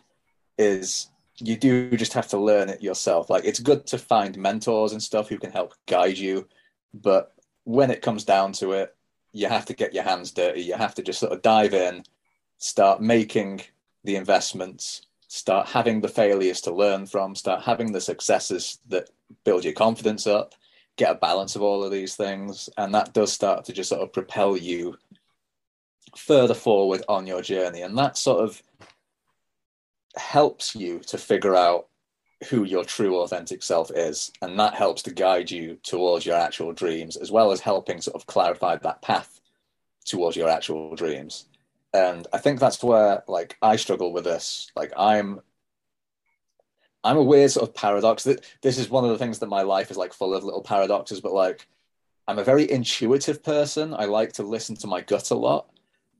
[0.56, 3.28] is you do just have to learn it yourself.
[3.28, 6.46] Like it's good to find mentors and stuff who can help guide you
[6.94, 7.32] but
[7.64, 8.94] when it comes down to it
[9.32, 10.60] you have to get your hands dirty.
[10.60, 12.04] You have to just sort of dive in
[12.58, 13.62] start making
[14.04, 19.10] the investments start having the failures to learn from start having the successes that
[19.42, 20.54] build your confidence up
[20.96, 22.68] get a balance of all of these things.
[22.76, 24.96] And that does start to just sort of propel you
[26.16, 27.82] further forward on your journey.
[27.82, 28.62] And that sort of
[30.16, 31.88] helps you to figure out
[32.48, 34.30] who your true authentic self is.
[34.42, 38.16] And that helps to guide you towards your actual dreams, as well as helping sort
[38.16, 39.40] of clarify that path
[40.04, 41.46] towards your actual dreams.
[41.92, 44.70] And I think that's where like I struggle with this.
[44.76, 45.40] Like I'm
[47.02, 48.24] I'm a weird sort of paradox.
[48.24, 50.62] That this is one of the things that my life is like full of little
[50.62, 51.66] paradoxes, but like
[52.26, 53.94] I'm a very intuitive person.
[53.94, 55.68] I like to listen to my gut a lot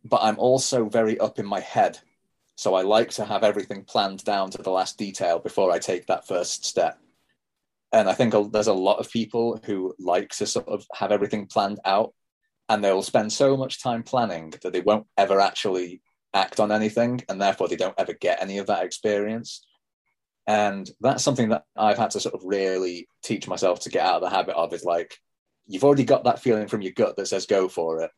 [0.05, 1.99] but I'm also very up in my head.
[2.57, 6.07] So I like to have everything planned down to the last detail before I take
[6.07, 6.99] that first step.
[7.93, 11.47] And I think there's a lot of people who like to sort of have everything
[11.47, 12.12] planned out
[12.69, 16.01] and they'll spend so much time planning that they won't ever actually
[16.33, 19.64] act on anything and therefore they don't ever get any of that experience.
[20.47, 24.17] And that's something that I've had to sort of really teach myself to get out
[24.17, 25.19] of the habit of is like,
[25.67, 28.11] you've already got that feeling from your gut that says go for it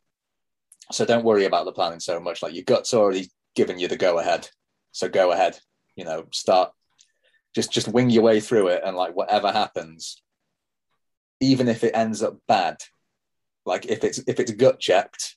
[0.91, 2.41] so don't worry about the planning so much.
[2.41, 4.49] Like your gut's already given you the go ahead.
[4.91, 5.59] So go ahead.
[5.95, 6.71] You know, start
[7.55, 10.21] just just wing your way through it and like whatever happens,
[11.39, 12.77] even if it ends up bad,
[13.65, 15.35] like if it's if it's gut checked,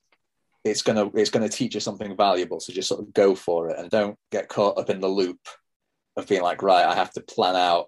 [0.65, 2.61] it's gonna it's gonna teach you something valuable.
[2.61, 5.41] So just sort of go for it and don't get caught up in the loop
[6.17, 7.87] of being like, right, I have to plan out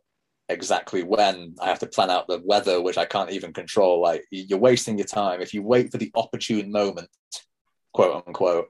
[0.48, 4.00] exactly when I have to plan out the weather, which I can't even control.
[4.00, 5.40] Like you're wasting your time.
[5.40, 7.08] If you wait for the opportune moment,
[7.92, 8.68] quote unquote,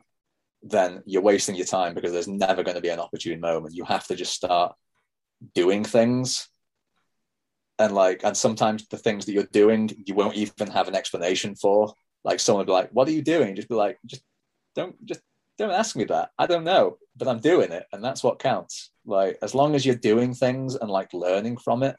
[0.62, 3.74] then you're wasting your time because there's never going to be an opportune moment.
[3.74, 4.74] You have to just start
[5.54, 6.48] doing things.
[7.78, 11.54] And like, and sometimes the things that you're doing, you won't even have an explanation
[11.56, 11.94] for.
[12.24, 13.56] Like someone be like, What are you doing?
[13.56, 14.22] Just be like, just
[14.74, 15.20] don't just
[15.58, 16.30] don't ask me that.
[16.38, 18.90] I don't know, but I'm doing it, and that's what counts.
[19.04, 21.96] Like as long as you're doing things and like learning from it,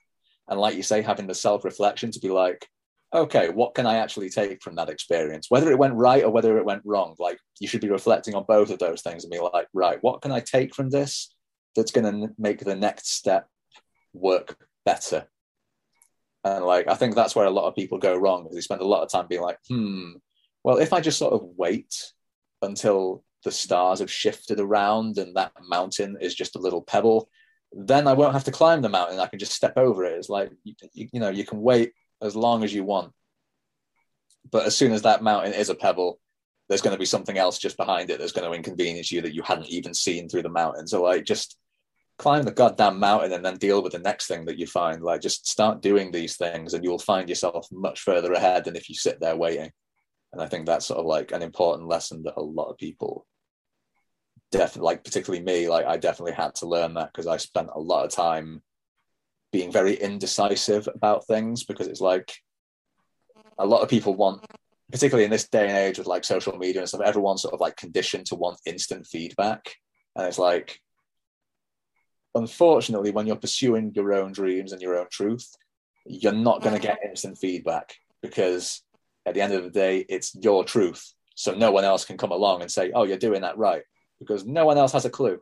[0.47, 2.67] and like you say, having the self reflection to be like,
[3.13, 5.47] okay, what can I actually take from that experience?
[5.49, 8.45] Whether it went right or whether it went wrong, like you should be reflecting on
[8.47, 11.33] both of those things and be like, right, what can I take from this
[11.75, 13.47] that's going to make the next step
[14.13, 15.27] work better?
[16.43, 18.81] And like, I think that's where a lot of people go wrong because they spend
[18.81, 20.13] a lot of time being like, hmm,
[20.63, 21.93] well, if I just sort of wait
[22.61, 27.29] until the stars have shifted around and that mountain is just a little pebble,
[27.71, 29.19] then I won't have to climb the mountain.
[29.19, 30.13] I can just step over it.
[30.13, 31.93] It's like, you, you know, you can wait
[32.23, 33.13] as long as you want.
[34.51, 36.19] But as soon as that mountain is a pebble,
[36.67, 39.33] there's going to be something else just behind it that's going to inconvenience you that
[39.33, 40.87] you hadn't even seen through the mountain.
[40.87, 41.57] So like just
[42.17, 45.01] climb the goddamn mountain and then deal with the next thing that you find.
[45.01, 48.89] Like just start doing these things and you'll find yourself much further ahead than if
[48.89, 49.71] you sit there waiting.
[50.31, 53.27] And I think that's sort of like an important lesson that a lot of people
[54.51, 57.79] definitely like particularly me, like I definitely had to learn that because I spent a
[57.79, 58.61] lot of time
[59.53, 62.33] being very indecisive about things because it's like
[63.59, 64.43] a lot of people want
[64.91, 67.61] particularly in this day and age with like social media and stuff everyone's sort of
[67.61, 69.75] like conditioned to want instant feedback.
[70.15, 70.79] And it's like
[72.35, 75.47] unfortunately when you're pursuing your own dreams and your own truth
[76.07, 78.81] you're not going to get instant feedback because
[79.27, 81.13] at the end of the day it's your truth.
[81.35, 83.83] So no one else can come along and say oh you're doing that right
[84.19, 85.39] because no one else has a clue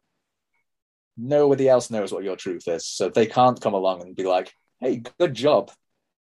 [1.17, 2.85] nobody else knows what your truth is.
[2.85, 5.71] So they can't come along and be like, hey, good job.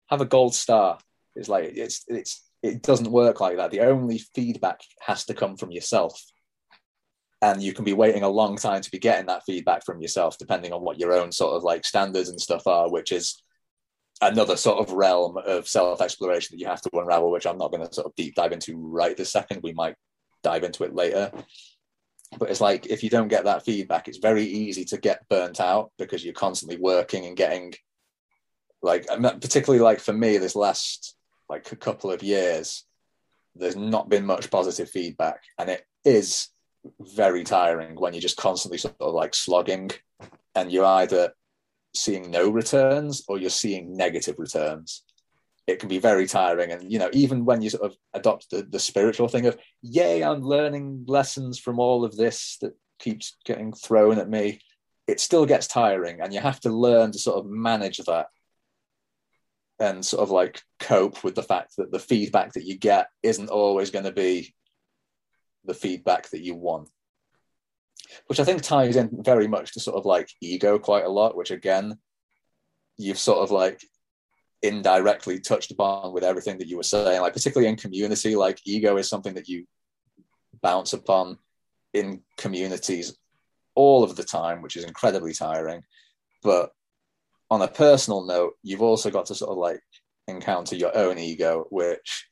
[0.08, 0.98] Have a gold star.
[1.36, 3.70] It's like it's it's it doesn't work like that.
[3.70, 6.20] The only feedback has to come from yourself.
[7.40, 10.38] And you can be waiting a long time to be getting that feedback from yourself,
[10.38, 13.40] depending on what your own sort of like standards and stuff are, which is
[14.20, 17.70] another sort of realm of self exploration that you have to unravel, which I'm not
[17.70, 19.60] going to sort of deep dive into right this second.
[19.62, 19.94] We might
[20.42, 21.30] dive into it later
[22.38, 25.60] but it's like if you don't get that feedback it's very easy to get burnt
[25.60, 27.72] out because you're constantly working and getting
[28.82, 29.06] like
[29.40, 31.16] particularly like for me this last
[31.48, 32.84] like a couple of years
[33.58, 35.42] there's not been much positive feedback.
[35.58, 36.48] And it is
[37.00, 39.90] very tiring when you're just constantly sort of like slogging
[40.54, 41.32] and you're either
[41.94, 45.02] seeing no returns or you're seeing negative returns
[45.68, 46.72] it can be very tiring.
[46.72, 50.24] And you know, even when you sort of adopt the, the spiritual thing of, yay,
[50.24, 54.62] I'm learning lessons from all of this that keeps getting thrown at me,
[55.06, 56.22] it still gets tiring.
[56.22, 58.28] And you have to learn to sort of manage that
[59.78, 63.50] and sort of like cope with the fact that the feedback that you get isn't
[63.50, 64.54] always going to be
[65.66, 66.88] the feedback that you want.
[68.26, 71.36] Which I think ties in very much to sort of like ego quite a lot,
[71.36, 71.98] which again,
[72.96, 73.82] you've sort of like
[74.62, 78.96] indirectly touched upon with everything that you were saying, like particularly in community, like ego
[78.96, 79.64] is something that you
[80.62, 81.38] bounce upon
[81.94, 83.16] in communities
[83.74, 85.82] all of the time, which is incredibly tiring.
[86.42, 86.72] But
[87.50, 89.80] on a personal note, you've also got to sort of like
[90.26, 92.28] encounter your own ego, which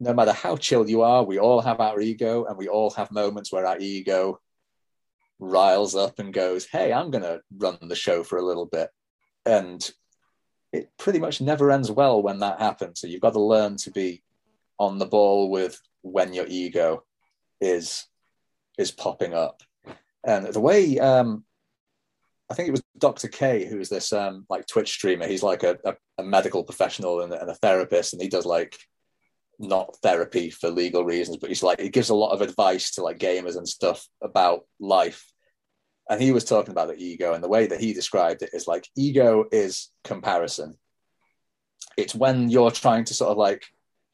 [0.00, 3.10] no matter how chill you are, we all have our ego and we all have
[3.10, 4.38] moments where our ego
[5.40, 8.90] riles up and goes, Hey, I'm going to run the show for a little bit.
[9.44, 9.88] And
[10.72, 13.00] it pretty much never ends well when that happens.
[13.00, 14.22] So you've got to learn to be
[14.78, 17.04] on the ball with when your ego
[17.60, 18.06] is
[18.78, 19.62] is popping up.
[20.24, 21.44] And the way um,
[22.50, 23.28] I think it was Dr.
[23.28, 25.26] K, who's this um, like Twitch streamer.
[25.26, 28.76] He's like a, a, a medical professional and, and, a therapist, and he does like
[29.58, 33.02] not therapy for legal reasons, but he's like he gives a lot of advice to
[33.02, 35.24] like gamers and stuff about life
[36.08, 38.66] and he was talking about the ego and the way that he described it is
[38.66, 40.76] like ego is comparison.
[41.96, 43.64] It's when you're trying to sort of like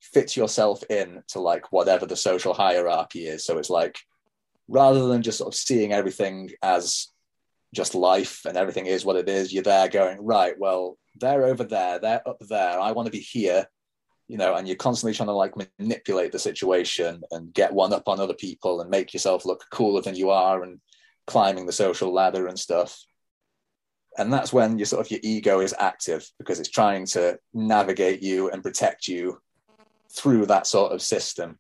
[0.01, 3.45] fit yourself in to like whatever the social hierarchy is.
[3.45, 3.97] So it's like
[4.69, 7.09] rather than just sort of seeing everything as
[7.75, 11.65] just life and everything is what it is you're there going right well they're over
[11.65, 13.67] there they're up there i want to be here
[14.29, 18.09] you know and you're constantly trying to like manipulate the situation and get one up
[18.09, 20.81] on other people and make yourself look cooler than you are and
[21.27, 22.99] climbing the social ladder and stuff
[24.17, 28.23] and that's when your sort of your ego is active because it's trying to navigate
[28.23, 29.41] you and protect you
[30.15, 31.59] through that sort of system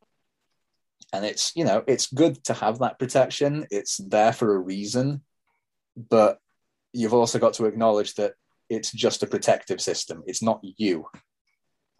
[1.12, 5.20] and it's you know it's good to have that protection it's there for a reason
[5.96, 6.38] but
[6.92, 8.34] you've also got to acknowledge that
[8.70, 10.22] it's just a protective system.
[10.26, 11.06] It's not you.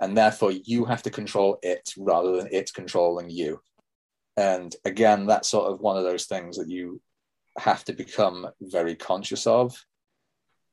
[0.00, 3.60] And therefore, you have to control it rather than it controlling you.
[4.36, 7.00] And again, that's sort of one of those things that you
[7.58, 9.84] have to become very conscious of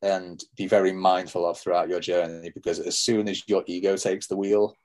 [0.01, 4.27] and be very mindful of throughout your journey because as soon as your ego takes
[4.27, 4.75] the wheel,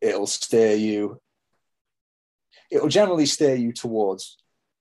[0.00, 1.20] it'll steer you,
[2.70, 4.38] it'll generally steer you towards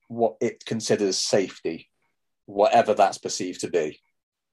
[0.07, 1.89] what it considers safety,
[2.45, 3.99] whatever that's perceived to be,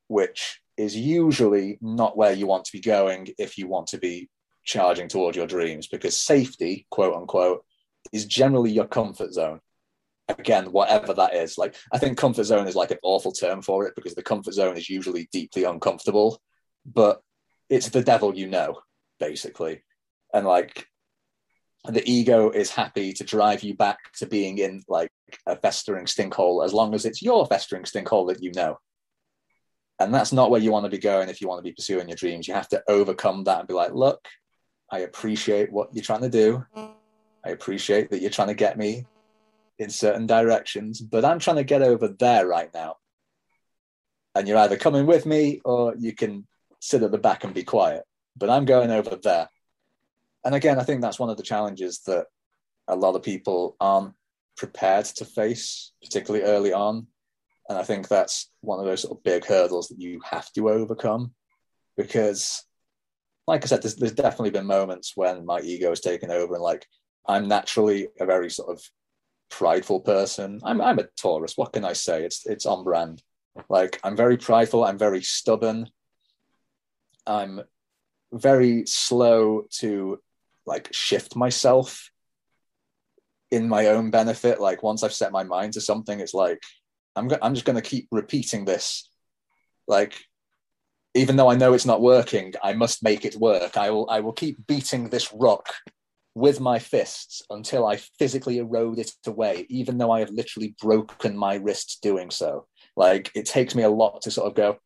[0.09, 4.29] which is usually not where you want to be going if you want to be
[4.63, 7.65] charging toward your dreams because safety, quote unquote,
[8.13, 9.61] is generally your comfort zone
[10.29, 11.59] again, whatever that is.
[11.59, 14.55] Like, I think comfort zone is like an awful term for it because the comfort
[14.55, 16.41] zone is usually deeply uncomfortable,
[16.85, 17.21] but
[17.69, 18.81] it's the devil you know,
[19.19, 19.83] basically.
[20.33, 20.87] And like,
[21.85, 25.11] the ego is happy to drive you back to being in like
[25.47, 28.79] a festering stinkhole as long as it's your festering stinkhole that you know.
[29.99, 32.09] And that's not where you want to be going if you want to be pursuing
[32.09, 32.49] your dreams.
[32.49, 34.27] You have to overcome that and be like, look,
[34.91, 36.65] I appreciate what you're trying to do.
[36.77, 39.07] I appreciate that you're trying to get me
[39.79, 42.97] in certain directions, but I'm trying to get over there right now.
[44.35, 46.47] And you're either coming with me or you can
[46.81, 48.05] sit at the back and be quiet.
[48.37, 49.49] But I'm going over there.
[50.45, 52.27] And again, I think that's one of the challenges that
[52.89, 54.15] a lot of people aren't
[54.57, 57.07] prepared to face, particularly early on.
[57.69, 60.71] And I think that's one of those sort of big hurdles that you have to
[60.71, 61.35] overcome
[61.97, 62.63] because,
[63.47, 66.63] like I said, there's, there's definitely been moments when my ego has taken over and
[66.63, 66.87] like
[67.27, 68.83] I'm naturally a very sort of
[69.51, 70.61] prideful person.
[70.65, 71.57] I'm I'm a Taurus.
[71.57, 72.25] What can I say?
[72.25, 73.23] It's it's on brand.
[73.69, 74.85] Like I'm very prideful.
[74.85, 75.89] I'm very stubborn.
[77.27, 77.63] I'm
[78.33, 80.21] very slow to
[80.67, 82.11] like shift myself
[83.51, 84.61] in my own benefit.
[84.61, 86.63] Like once I've set my mind to something, it's like
[87.15, 89.09] I'm go- I'm just going to keep repeating this.
[89.87, 90.21] Like
[91.15, 93.77] even though I know it's not working, I must make it work.
[93.77, 95.73] I will I will keep beating this rock
[96.37, 101.35] with my fists until I physically erode it away, even though I have literally broken
[101.35, 102.67] my wrists doing so.
[102.95, 104.77] Like it takes me a lot to sort of go,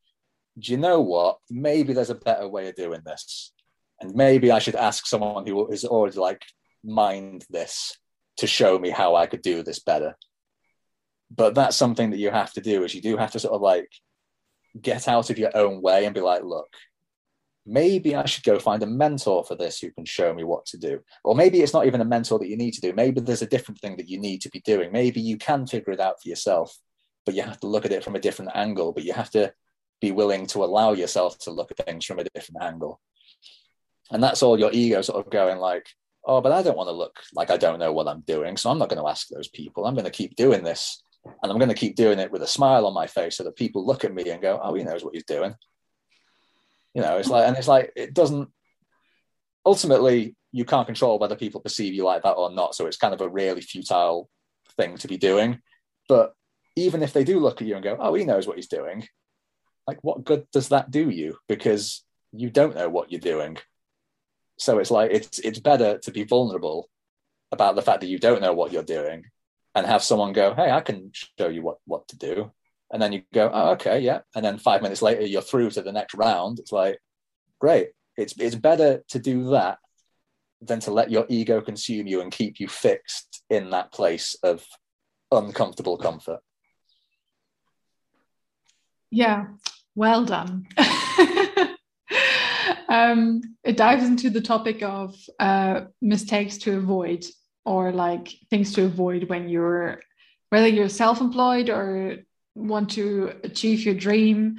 [0.60, 1.38] do you know what?
[1.50, 3.52] Maybe there's a better way of doing this.
[4.00, 6.44] And maybe I should ask someone who is already like
[6.84, 7.98] mined this
[8.36, 10.14] to show me how I could do this better.
[11.32, 13.60] But that's something that you have to do is you do have to sort of
[13.60, 13.90] like
[14.80, 16.68] get out of your own way and be like, look,
[17.70, 20.76] maybe I should go find a mentor for this who can show me what to
[20.76, 21.00] do.
[21.22, 22.92] Or maybe it's not even a mentor that you need to do.
[22.92, 24.90] Maybe there's a different thing that you need to be doing.
[24.90, 26.76] Maybe you can figure it out for yourself,
[27.24, 28.92] but you have to look at it from a different angle.
[28.92, 29.54] But you have to
[30.00, 33.00] be willing to allow yourself to look at things from a different angle.
[34.10, 35.86] And that's all your ego sort of going like,
[36.24, 38.56] oh, but I don't want to look like I don't know what I'm doing.
[38.56, 39.86] So I'm not going to ask those people.
[39.86, 41.04] I'm going to keep doing this.
[41.24, 43.54] And I'm going to keep doing it with a smile on my face so that
[43.54, 45.54] people look at me and go, oh, he knows what he's doing
[46.94, 48.48] you know, it's like, and it's like, it doesn't,
[49.64, 52.74] ultimately, you can't control whether people perceive you like that or not.
[52.74, 54.28] So it's kind of a really futile
[54.76, 55.60] thing to be doing.
[56.08, 56.32] But
[56.76, 59.06] even if they do look at you and go, oh, he knows what he's doing,
[59.86, 61.36] like, what good does that do you?
[61.48, 63.58] Because you don't know what you're doing.
[64.58, 66.88] So it's like, it's, it's better to be vulnerable
[67.52, 69.24] about the fact that you don't know what you're doing
[69.74, 72.52] and have someone go, hey, I can show you what, what to do
[72.92, 74.20] and then you go, oh, okay, yeah.
[74.34, 76.58] And then five minutes later, you're through to the next round.
[76.58, 76.98] It's like,
[77.60, 77.90] great.
[78.16, 79.78] It's it's better to do that
[80.60, 84.64] than to let your ego consume you and keep you fixed in that place of
[85.30, 86.40] uncomfortable comfort.
[89.10, 89.46] Yeah,
[89.94, 90.66] well done.
[92.88, 97.24] um, it dives into the topic of uh, mistakes to avoid
[97.64, 100.00] or like things to avoid when you're
[100.50, 102.18] whether you're self-employed or
[102.60, 104.56] want to achieve your dream.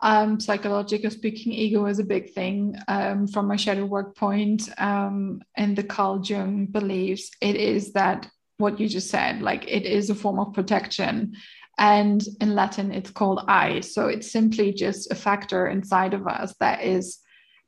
[0.00, 4.68] Um, psychological speaking, ego is a big thing um, from my shadow work point.
[4.80, 8.28] Um, and the Carl Jung believes it is that
[8.58, 11.34] what you just said, like it is a form of protection.
[11.78, 13.80] And in Latin, it's called I.
[13.80, 17.18] So it's simply just a factor inside of us that is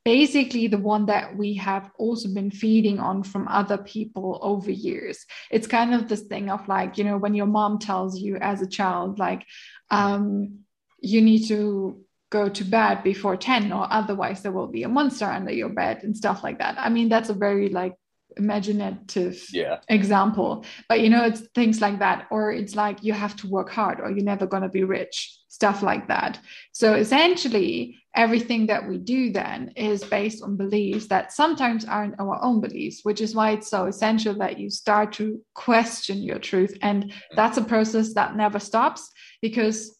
[0.05, 5.25] basically the one that we have also been feeding on from other people over years.
[5.51, 8.61] It's kind of this thing of like, you know, when your mom tells you as
[8.61, 9.47] a child, like,
[9.91, 10.61] um,
[11.01, 15.27] you need to go to bed before 10 or otherwise there will be a monster
[15.27, 16.75] under your bed and stuff like that.
[16.79, 17.95] I mean, that's a very like
[18.37, 19.79] imaginative yeah.
[19.89, 23.71] example but you know it's things like that or it's like you have to work
[23.71, 26.39] hard or you're never going to be rich stuff like that
[26.73, 32.39] so essentially everything that we do then is based on beliefs that sometimes aren't our
[32.43, 36.77] own beliefs which is why it's so essential that you start to question your truth
[36.83, 39.11] and that's a process that never stops
[39.41, 39.99] because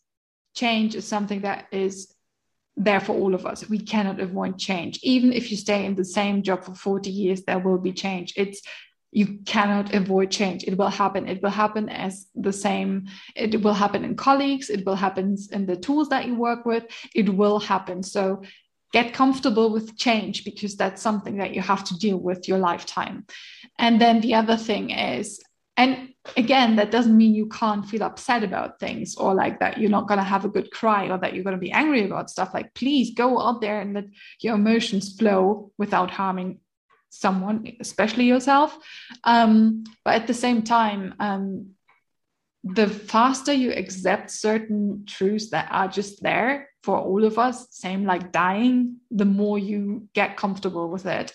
[0.55, 2.15] change is something that is
[2.77, 3.69] there for all of us.
[3.69, 4.99] We cannot avoid change.
[5.03, 8.35] Even if you stay in the same job for 40 years, there will be change.
[8.37, 8.61] It's
[9.15, 10.65] you cannot avoid change.
[10.65, 11.29] It will happen.
[11.29, 13.07] It will happen as the same.
[13.37, 14.71] It will happen in colleagues.
[14.71, 16.85] It will happen in the tools that you work with.
[17.15, 18.03] It will happen.
[18.03, 18.43] So
[18.93, 23.25] get comfortable with change because that's something that you have to deal with your lifetime.
[23.79, 25.41] And then the other thing is,
[25.77, 29.91] and again, that doesn't mean you can't feel upset about things or like that you're
[29.91, 32.31] not going to have a good cry or that you're going to be angry about
[32.31, 32.53] stuff.
[32.53, 34.07] Like, please go out there and let
[34.41, 36.59] your emotions flow without harming
[37.21, 38.77] someone, especially yourself.
[39.25, 41.71] Um, but at the same time, um,
[42.65, 48.05] the faster you accept certain truths that are just there for all of us, same
[48.05, 51.33] like dying, the more you get comfortable with it.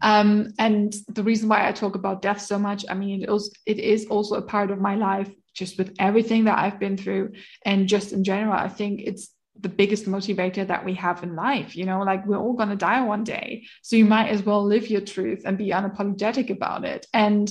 [0.00, 3.78] Um, and the reason why I talk about death so much, I mean, it, it
[3.78, 7.32] is also a part of my life, just with everything that I've been through,
[7.64, 9.30] and just in general, I think it's
[9.62, 12.76] the biggest motivator that we have in life you know like we're all going to
[12.76, 13.64] die one day.
[13.82, 17.06] So you might as well live your truth and be unapologetic about it.
[17.12, 17.50] And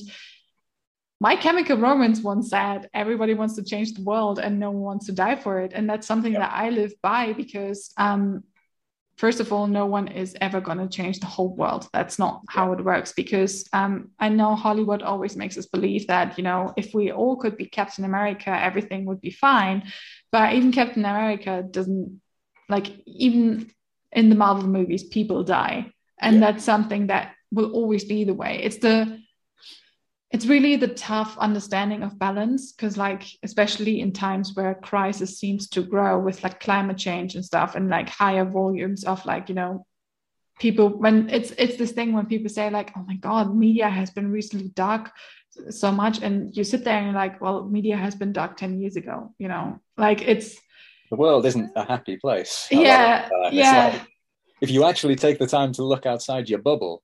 [1.20, 5.06] my chemical romance once said everybody wants to change the world and no one wants
[5.06, 5.72] to die for it.
[5.74, 6.42] And that's something yep.
[6.42, 8.44] that i live by because um,
[9.18, 11.88] first of all no one is ever going to change the whole world.
[11.94, 16.38] That's not how it works because um, i know hollywood always makes us believe that
[16.38, 19.84] you know if we all could be captain america everything would be fine
[20.32, 22.22] but even Captain America doesn't
[22.70, 23.72] like even
[24.12, 25.92] in the Marvel movies, people die.
[26.20, 26.52] And yeah.
[26.52, 28.62] that's something that will always be the way.
[28.64, 29.20] It's the
[30.32, 35.68] it's really the tough understanding of balance because like especially in times where crisis seems
[35.70, 39.56] to grow with like climate change and stuff and like higher volumes of like you
[39.56, 39.86] know
[40.60, 44.10] people when it's it's this thing when people say like oh my god media has
[44.10, 45.12] been recently dark
[45.70, 48.80] so much and you sit there and you're like well media has been dark 10
[48.80, 49.80] years ago you know?
[49.98, 50.58] Like it's
[51.10, 52.68] the world isn't a happy place.
[52.72, 53.90] Yeah uh, yeah.
[53.94, 54.08] like,
[54.62, 57.04] if you actually take the time to look outside your bubble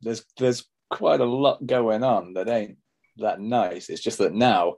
[0.00, 2.78] there's there's quite a lot going on that ain't
[3.18, 3.88] that nice.
[3.88, 4.76] It's just that now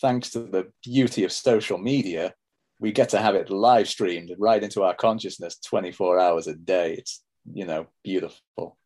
[0.00, 2.34] thanks to the beauty of social media
[2.80, 6.94] we get to have it live streamed right into our consciousness 24 hours a day.
[6.94, 8.78] It's you know beautiful.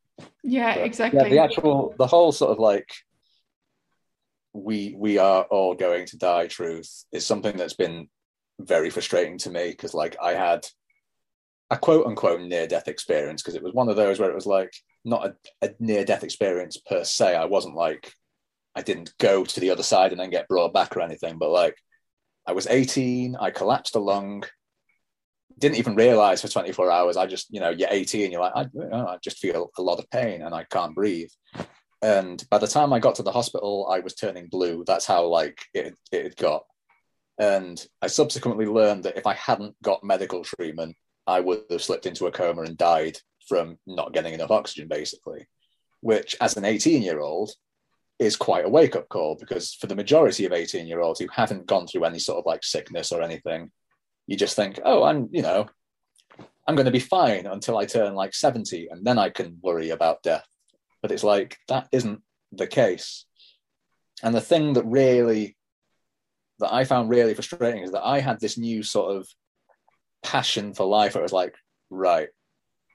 [0.42, 2.88] Yeah but, exactly yeah, the actual the whole sort of like
[4.54, 8.08] we we are all going to die truth is something that's been
[8.60, 10.64] very frustrating to me because like I had
[11.70, 14.46] a quote unquote near death experience because it was one of those where it was
[14.46, 14.72] like
[15.04, 17.34] not a, a near death experience per se.
[17.34, 18.12] I wasn't like
[18.76, 21.50] I didn't go to the other side and then get brought back or anything, but
[21.50, 21.76] like
[22.46, 24.44] I was 18, I collapsed a lung,
[25.58, 27.16] didn't even realize for 24 hours.
[27.16, 30.10] I just, you know, you're 18, you're like, I, I just feel a lot of
[30.10, 31.30] pain and I can't breathe
[32.04, 34.84] and by the time I got to the hospital, I was turning blue.
[34.86, 36.64] That's how like it it had got.
[37.38, 40.96] And I subsequently learned that if I hadn't got medical treatment,
[41.26, 43.16] I would have slipped into a coma and died
[43.48, 45.46] from not getting enough oxygen, basically.
[46.00, 47.52] Which, as an 18 year old,
[48.18, 51.28] is quite a wake up call because for the majority of 18 year olds who
[51.32, 53.70] haven't gone through any sort of like sickness or anything,
[54.26, 55.66] you just think, oh, I'm, you know,
[56.68, 59.88] I'm going to be fine until I turn like 70 and then I can worry
[59.88, 60.46] about death.
[61.04, 63.26] But it's like that isn't the case.
[64.22, 65.54] And the thing that really
[66.60, 69.28] that I found really frustrating is that I had this new sort of
[70.22, 71.14] passion for life.
[71.14, 71.56] It was like,
[71.90, 72.28] right,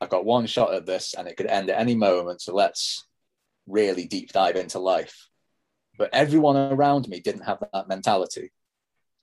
[0.01, 2.41] I've got one shot at this and it could end at any moment.
[2.41, 3.05] So let's
[3.67, 5.29] really deep dive into life.
[5.95, 8.51] But everyone around me didn't have that mentality.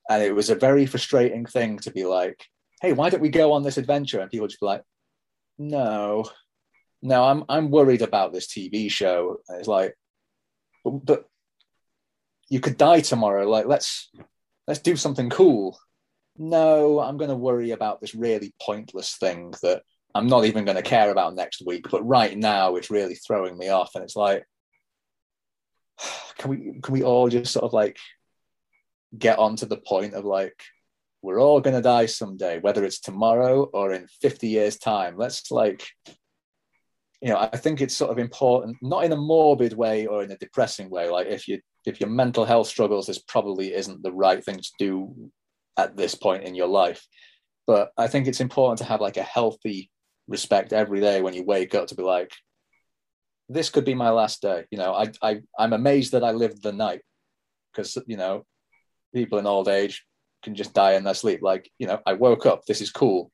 [0.09, 2.41] And it was a very frustrating thing to be like,
[2.81, 4.21] hey, why don't we go on this adventure?
[4.21, 4.83] And people just be like,
[5.57, 6.23] no,
[7.01, 9.37] no, I'm I'm worried about this TV show.
[9.49, 9.95] It's like,
[10.83, 11.25] but, but
[12.49, 13.47] you could die tomorrow.
[13.49, 14.09] Like, let's
[14.67, 15.77] let's do something cool.
[16.37, 19.81] No, I'm going to worry about this really pointless thing that
[20.13, 21.87] I'm not even going to care about next week.
[21.89, 24.45] But right now, it's really throwing me off, and it's like,
[26.37, 27.97] can we can we all just sort of like
[29.17, 30.61] get on to the point of like
[31.21, 35.49] we're all going to die someday whether it's tomorrow or in 50 years time let's
[35.49, 35.87] like
[37.21, 40.31] you know, I think it's sort of important, not in a morbid way or in
[40.31, 41.09] a depressing way.
[41.09, 44.71] Like if you if your mental health struggles, this probably isn't the right thing to
[44.77, 45.31] do
[45.77, 47.05] at this point in your life.
[47.65, 49.89] But I think it's important to have like a healthy
[50.27, 52.31] respect every day when you wake up to be like,
[53.49, 54.65] this could be my last day.
[54.69, 57.01] You know, I I I'm amazed that I lived the night
[57.71, 58.45] because you know,
[59.13, 60.05] people in old age
[60.43, 61.39] can just die in their sleep.
[61.41, 62.65] Like, you know, I woke up.
[62.65, 63.31] This is cool.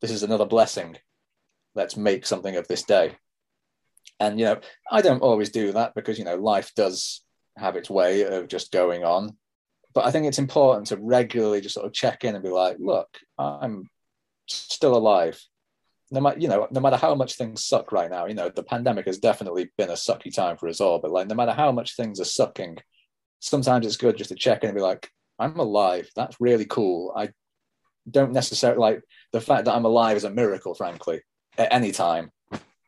[0.00, 0.96] This is another blessing
[1.74, 3.16] let's make something of this day.
[4.20, 4.60] And you know
[4.90, 7.22] i don't always do that because you know life does
[7.56, 9.36] have its way of just going on.
[9.94, 12.76] But i think it's important to regularly just sort of check in and be like
[12.78, 13.08] look
[13.38, 13.88] i'm
[14.46, 15.40] still alive.
[16.10, 18.62] No matter you know no matter how much things suck right now you know the
[18.62, 21.70] pandemic has definitely been a sucky time for us all but like no matter how
[21.70, 22.78] much things are sucking
[23.40, 26.08] sometimes it's good just to check in and be like i'm alive.
[26.16, 27.12] That's really cool.
[27.14, 27.28] I
[28.10, 29.02] don't necessarily like
[29.32, 31.20] the fact that i'm alive is a miracle frankly
[31.58, 32.30] at any time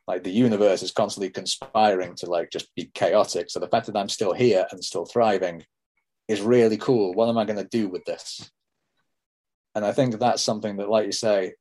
[0.07, 3.97] like the universe is constantly conspiring to like just be chaotic so the fact that
[3.97, 5.63] i'm still here and still thriving
[6.27, 8.49] is really cool what am i going to do with this
[9.75, 11.53] and i think that's something that like you say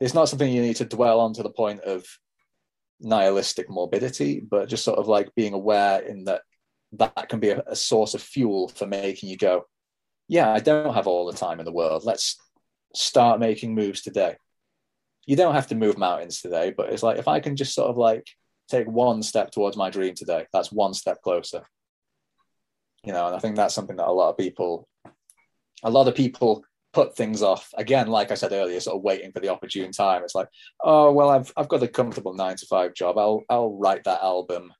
[0.00, 2.04] it's not something you need to dwell on to the point of
[3.02, 6.42] nihilistic morbidity, but just sort of like being aware in that
[6.92, 9.64] that can be a, a, source of fuel for making you go,
[10.28, 12.04] yeah, I don't have all the time in the world.
[12.04, 12.36] Let's
[12.94, 14.36] start making moves today.
[15.26, 17.90] You don't have to move mountains today, but it's like if I can just sort
[17.90, 18.26] of like
[18.68, 21.62] take one step towards my dream today, that's one step closer.
[23.04, 24.88] You know, and I think that's something that a lot of people,
[25.82, 27.72] a lot of people put things off.
[27.76, 30.22] Again like i said earlier sort of waiting for the opportune time.
[30.22, 30.48] It's like
[30.82, 33.18] oh well i've, I've got a comfortable nine to five job.
[33.18, 34.72] I'll i'll write that album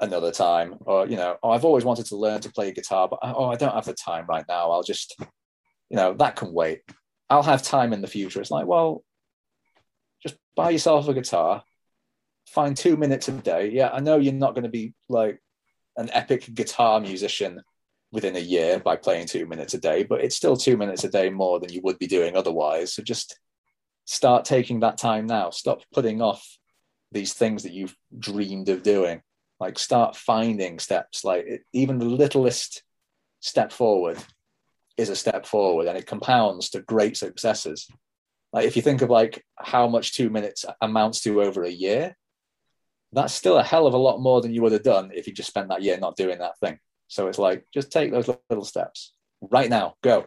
[0.00, 0.76] another time.
[0.80, 3.56] Or you know oh, i've always wanted to learn to play guitar but oh i
[3.56, 4.70] don't have the time right now.
[4.70, 5.16] I'll just
[5.90, 6.80] you know that can wait.
[7.28, 8.40] I'll have time in the future.
[8.40, 9.04] It's like well
[10.22, 11.62] just buy yourself a guitar
[12.46, 15.40] find two minutes a day yeah i know you're not going to be like
[15.96, 17.62] an epic guitar musician
[18.12, 21.08] within a year by playing two minutes a day, but it's still two minutes a
[21.08, 22.92] day more than you would be doing otherwise.
[22.92, 23.38] So just
[24.04, 25.50] start taking that time now.
[25.50, 26.58] Stop putting off
[27.12, 29.22] these things that you've dreamed of doing.
[29.60, 31.24] Like start finding steps.
[31.24, 32.82] Like even the littlest
[33.40, 34.18] step forward
[34.96, 37.88] is a step forward, and it compounds to great successes.
[38.52, 42.16] Like if you think of like how much two minutes amounts to over a year,
[43.12, 45.32] that's still a hell of a lot more than you would have done if you
[45.32, 46.78] just spent that year not doing that thing.
[47.08, 49.94] So it's like, just take those little steps right now.
[50.02, 50.26] Go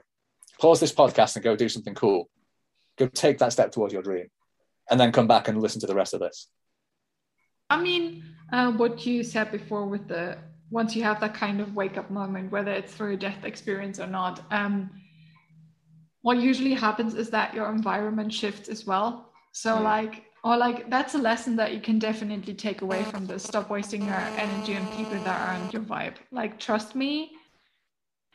[0.59, 2.29] pause this podcast and go do something cool.
[2.97, 4.27] Go take that step towards your dream
[4.89, 6.47] and then come back and listen to the rest of this.
[7.69, 10.37] I mean, uh, what you said before with the
[10.69, 13.99] once you have that kind of wake up moment, whether it's through a death experience
[13.99, 14.89] or not, um,
[16.23, 19.29] what usually happens is that your environment shifts as well.
[19.51, 19.83] So, mm.
[19.83, 23.43] like, or like that's a lesson that you can definitely take away from this.
[23.43, 26.15] Stop wasting your energy on people that aren't your vibe.
[26.31, 27.31] Like trust me.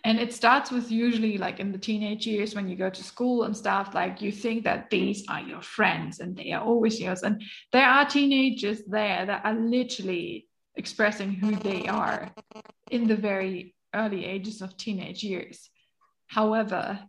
[0.05, 3.43] And it starts with usually like in the teenage years when you go to school
[3.43, 7.23] and stuff like you think that these are your friends and they are always yours.
[7.23, 12.31] And there are teenagers there that are literally expressing who they are
[12.91, 15.69] in the very early ages of teenage years.
[16.27, 17.01] However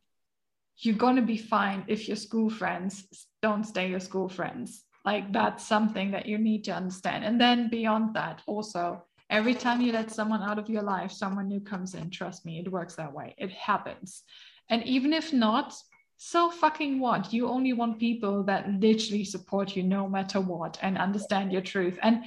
[0.82, 3.06] you're going to be fine if your school friends
[3.42, 4.84] don't stay your school friends.
[5.06, 7.26] Like that's something that you need to understand.
[7.26, 11.48] And then beyond that also every time you let someone out of your life someone
[11.48, 13.36] new comes in trust me it works that way.
[13.38, 14.24] It happens.
[14.70, 15.74] And even if not
[16.18, 17.32] so fucking what?
[17.32, 21.98] You only want people that literally support you no matter what and understand your truth.
[22.02, 22.26] And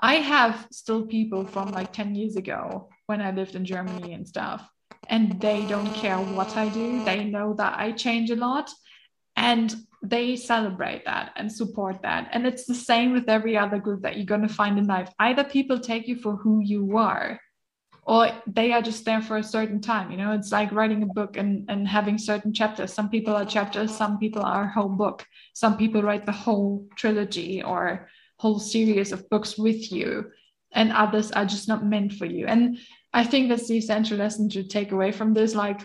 [0.00, 4.28] i have still people from like 10 years ago when i lived in germany and
[4.28, 4.70] stuff
[5.08, 7.04] and they don't care what i do.
[7.04, 8.70] They know that i change a lot
[9.36, 12.28] and they celebrate that and support that.
[12.32, 15.10] And it's the same with every other group that you're going to find in life.
[15.18, 17.40] Either people take you for who you are
[18.04, 20.32] or they are just there for a certain time you know?
[20.32, 22.92] It's like writing a book and, and having certain chapters.
[22.92, 25.24] Some people are chapters some people are whole book.
[25.52, 30.30] Some people write the whole trilogy or whole series of books with you
[30.72, 32.46] and others are just not meant for you.
[32.46, 32.78] And
[33.12, 35.80] i think that's the essential lesson to take away from this like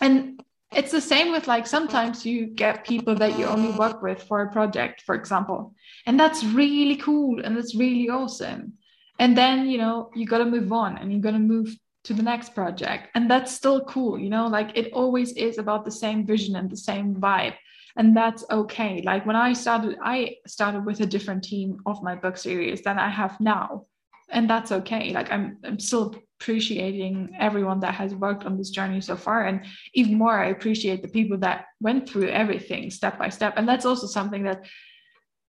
[0.00, 0.40] and
[0.72, 4.42] it's the same with like sometimes you get people that you only work with for
[4.42, 5.74] a project for example
[6.06, 8.74] and that's really cool and that's really awesome.
[9.18, 12.14] And then you know you got to move on and you're going to move to
[12.14, 15.90] the next project and that's still cool you know like it always is about the
[15.90, 17.54] same vision and the same vibe
[17.96, 19.02] and that's okay.
[19.02, 22.98] Like when i started i started with a different team of my book series than
[22.98, 23.84] i have now
[24.30, 25.12] and that's okay.
[25.12, 29.66] Like i'm i'm still appreciating everyone that has worked on this journey so far and
[29.92, 33.54] even more i appreciate the people that went through everything step by step.
[33.56, 34.64] And that's also something that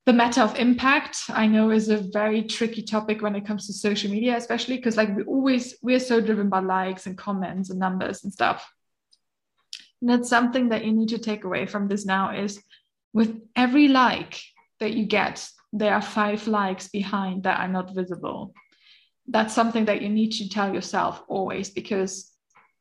[0.05, 3.74] the matter of impact i know is a very tricky topic when it comes to
[3.74, 7.80] social media especially because like we always we're so driven by likes and comments and
[7.80, 8.69] numbers and stuff.
[10.01, 12.61] And that's something that you need to take away from this now is
[13.13, 14.41] with every like
[14.82, 18.53] that you get there are five likes behind that are not visible
[19.28, 22.32] that's something that you need to tell yourself always because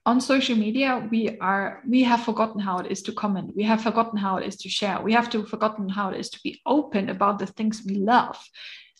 [0.04, 3.54] on social media we are we have forgotten how it is to comment.
[3.54, 5.00] We have forgotten how it is to share.
[5.00, 8.36] We have to forgotten how it is to be open about the things we love.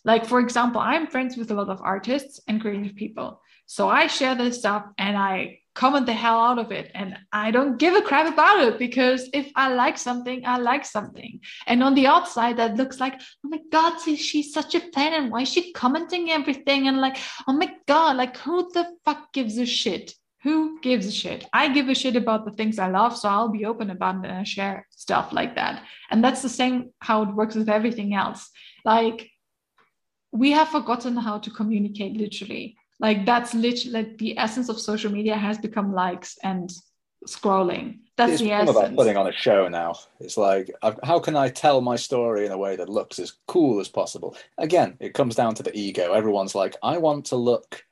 [0.05, 3.41] Like for example i'm friends with a lot of artists and creative people.
[3.65, 6.91] So i share this stuff and i comment the hell out of it.
[6.93, 10.85] And i don't give a crap about it because if i like something i like
[10.85, 11.39] something.
[11.67, 15.31] And on the outside that looks like oh my god she's such a fan and
[15.31, 16.87] why is she commenting everything?
[16.87, 17.17] And like
[17.47, 20.13] oh my god like who the fuck gives a shit?
[20.43, 21.45] Who gives a shit?
[21.53, 24.29] I give a shit about the things i love so i'll be open about it
[24.29, 25.83] and I share stuff like that.
[26.11, 28.49] And that's the same how it works with everything else.
[28.85, 29.29] Like
[30.31, 35.11] we have forgotten how to communicate literally like that's literally like the essence of social
[35.11, 36.71] media has become likes and
[37.27, 37.99] scrolling.
[38.15, 39.95] That's it's the essence about putting on a show now.
[40.19, 40.71] It's like
[41.03, 44.35] how can i tell my story in a way that looks as cool as possible?
[44.57, 46.13] Again it comes down to the ego.
[46.13, 47.83] Everyone's like i want to look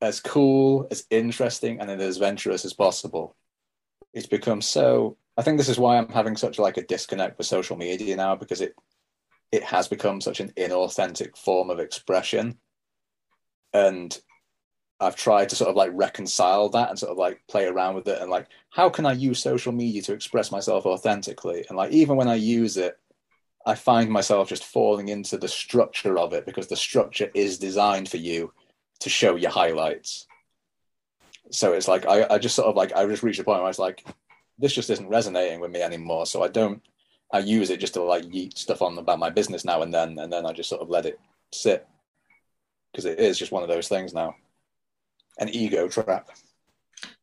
[0.00, 3.36] as cool as interesting and as adventurous as possible.
[4.12, 7.46] It's become so i think this is why i'm having such like a disconnect with
[7.46, 8.74] social media now because it
[9.52, 12.58] it has become such an inauthentic form of expression.
[13.72, 14.16] And
[14.98, 18.08] I've tried to sort of like reconcile that and sort of like play around with
[18.08, 21.64] it and like how can I use social media to express myself authentically?
[21.68, 22.98] And like even when I use it
[23.66, 28.08] I find myself just falling into the structure of it because the structure is designed
[28.08, 28.52] for you
[29.00, 30.26] to show your highlights.
[31.50, 33.64] So it's like I, I just sort of like I just reached a point where
[33.64, 34.04] I was like
[34.58, 36.24] this just isn't resonating with me anymore.
[36.24, 36.80] So I don't
[37.32, 40.18] I use it just to like yeet stuff on about my business now and then
[40.18, 41.20] and then I just sort of let it
[41.52, 41.86] sit.
[42.92, 44.36] Because it is just one of those things now
[45.38, 46.30] an ego trap.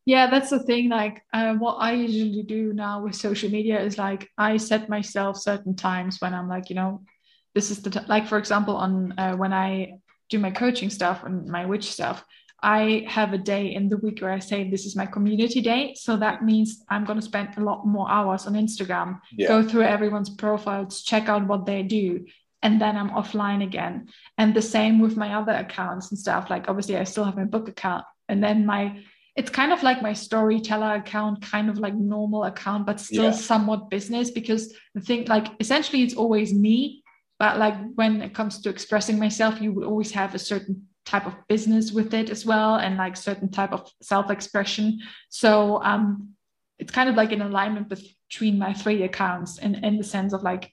[0.05, 0.89] Yeah, that's the thing.
[0.89, 5.37] Like, uh, what I usually do now with social media is like I set myself
[5.37, 7.03] certain times when I'm like, you know,
[7.55, 7.99] this is the t-.
[8.07, 9.93] like, for example, on uh, when I
[10.29, 12.25] do my coaching stuff and my witch stuff,
[12.61, 15.95] I have a day in the week where I say this is my community day.
[15.95, 19.49] So that means I'm going to spend a lot more hours on Instagram, yeah.
[19.49, 22.25] go through everyone's profiles, check out what they do,
[22.63, 24.07] and then I'm offline again.
[24.37, 26.49] And the same with my other accounts and stuff.
[26.49, 29.03] Like obviously I still have my book account and then my
[29.35, 33.31] it's kind of like my storyteller account, kind of like normal account, but still yeah.
[33.31, 37.03] somewhat business because the thing like essentially it's always me.
[37.39, 41.25] But like when it comes to expressing myself, you will always have a certain type
[41.25, 44.99] of business with it as well and like certain type of self-expression.
[45.29, 46.29] So um
[46.79, 50.43] it's kind of like an alignment between my three accounts in, in the sense of
[50.43, 50.72] like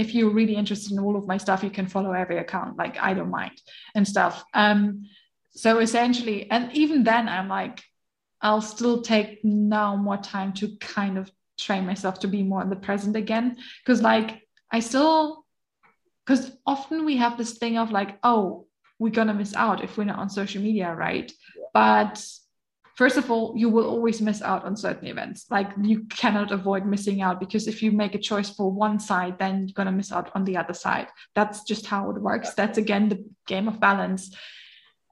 [0.00, 2.78] if you're really interested in all of my stuff, you can follow every account.
[2.78, 3.56] Like I don't mind
[3.94, 4.42] and stuff.
[4.54, 5.04] Um,
[5.50, 7.82] so essentially, and even then, I'm like,
[8.40, 12.70] I'll still take now more time to kind of train myself to be more in
[12.70, 13.56] the present again.
[13.84, 14.42] Because like
[14.72, 15.44] I still,
[16.24, 18.66] because often we have this thing of like, oh,
[18.98, 21.30] we're gonna miss out if we're not on social media, right?
[21.74, 22.24] But
[23.00, 25.46] first of all, you will always miss out on certain events.
[25.48, 29.38] Like you cannot avoid missing out because if you make a choice for one side,
[29.38, 31.08] then you're going to miss out on the other side.
[31.34, 32.52] That's just how it works.
[32.52, 34.36] That's again the game of balance.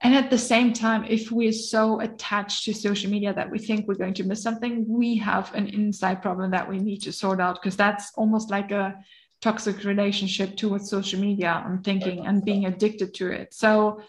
[0.01, 3.87] And at the same time, if we're so attached to social media that we think
[3.87, 7.41] we're going to miss something, we have an inside problem that we need to sort
[7.41, 8.99] out because that's almost like a
[9.41, 13.51] toxic relationship towards social media and thinking and being addicted to it.
[13.51, 14.03] So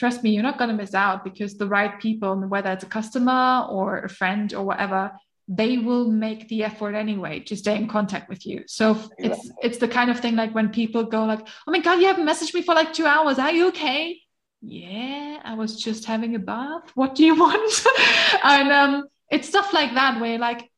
[0.00, 2.94] trust me, you're not going to miss out because the right people, whether it's a
[2.98, 5.12] customer or a friend or whatever,
[5.46, 8.64] they will make the effort anyway to stay in contact with you.
[8.66, 12.00] So it's it's the kind of thing like when people go like, "Oh my god,
[12.00, 13.38] you haven't messaged me for like two hours.
[13.38, 14.02] Are you okay?"
[14.62, 16.86] Yeah, I was just having a bath.
[16.94, 17.86] What do you want?
[18.44, 18.92] and um,
[19.30, 20.70] it's stuff like that where like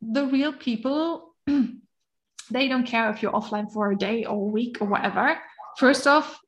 [0.00, 1.34] the real people,
[2.56, 5.26] they don't care if you're offline for a day or a week or whatever.
[5.76, 6.40] First off,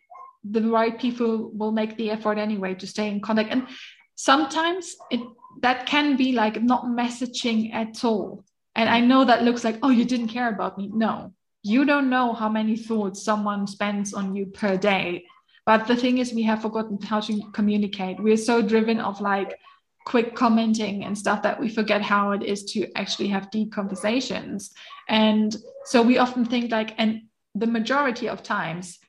[0.51, 3.51] the right people will make the effort anyway to stay in contact.
[3.51, 3.67] And
[4.15, 5.21] sometimes it
[5.63, 8.45] that can be like not messaging at all.
[8.75, 10.91] And i know that looks like oh you didn't care about me.
[10.93, 11.33] No
[11.67, 15.25] you don't know how many thoughts someone spends on you per day.
[15.65, 18.23] But the thing is we have forgotten how to communicate.
[18.23, 19.59] We're so driven of like
[20.05, 24.73] quick commenting and stuff that we forget how it is to actually have deep conversations.
[25.09, 27.23] And so we often think like and
[27.57, 29.01] the majority of times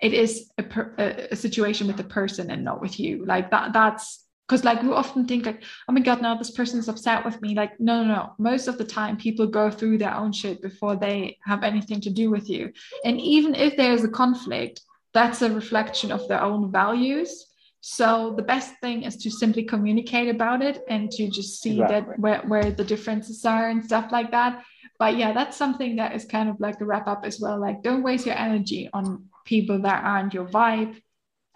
[0.00, 0.94] it is a, per,
[1.30, 3.24] a, situation with the person and not with you.
[3.26, 6.88] Like that that's because like we often think like oh my god now this person's
[6.88, 7.54] upset with me.
[7.54, 8.32] Like no no no.
[8.38, 12.10] Most of the time people go through their own shit before they have anything to
[12.10, 12.72] do with you.
[13.04, 14.80] And even if there's a conflict
[15.12, 17.46] that's a reflection of their own values.
[17.80, 22.12] So the best thing is to simply communicate about it and to just see exactly.
[22.12, 24.62] that where, where the differences are and stuff like that.
[24.98, 27.60] But yeah that's something that is kind of like a wrap up as well.
[27.60, 30.92] Like don't waste your energy on people that aren't your vibe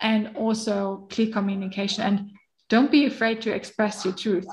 [0.00, 2.02] and also clear communication.
[2.08, 2.30] And
[2.68, 4.48] don't be afraid to express your truth.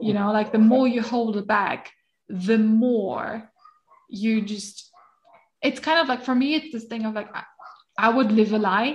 [0.00, 1.90] You know like the more you hold it back
[2.30, 3.50] the more
[4.08, 4.90] you just
[5.62, 7.28] it's kind of like for me it's this thing of like
[7.98, 8.92] I would live a lie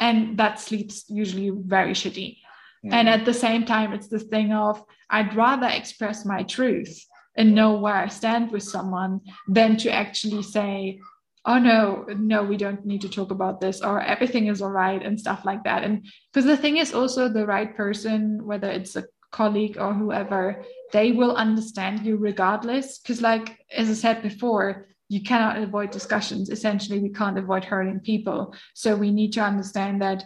[0.00, 2.38] and that sleeps usually very shitty.
[2.84, 2.92] Mm.
[2.92, 7.04] And at the same time, it's this thing of I'd rather express my truth
[7.36, 11.00] and know where I stand with someone than to actually say,
[11.46, 15.04] oh no, no, we don't need to talk about this or everything is all right
[15.04, 15.84] and stuff like that.
[15.84, 20.64] And because the thing is also the right person, whether it's a colleague or whoever,
[20.92, 22.98] they will understand you regardless.
[22.98, 26.48] Because, like, as I said before, you cannot avoid discussions.
[26.48, 28.54] Essentially, we can't avoid hurting people.
[28.72, 30.24] So we need to understand that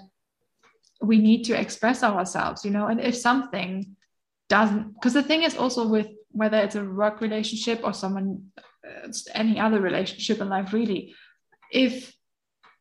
[1.01, 3.97] we need to express ourselves, you know, and if something
[4.49, 8.51] doesn't, because the thing is also with whether it's a work relationship or someone,
[9.34, 11.14] any other relationship in life, really,
[11.72, 12.14] if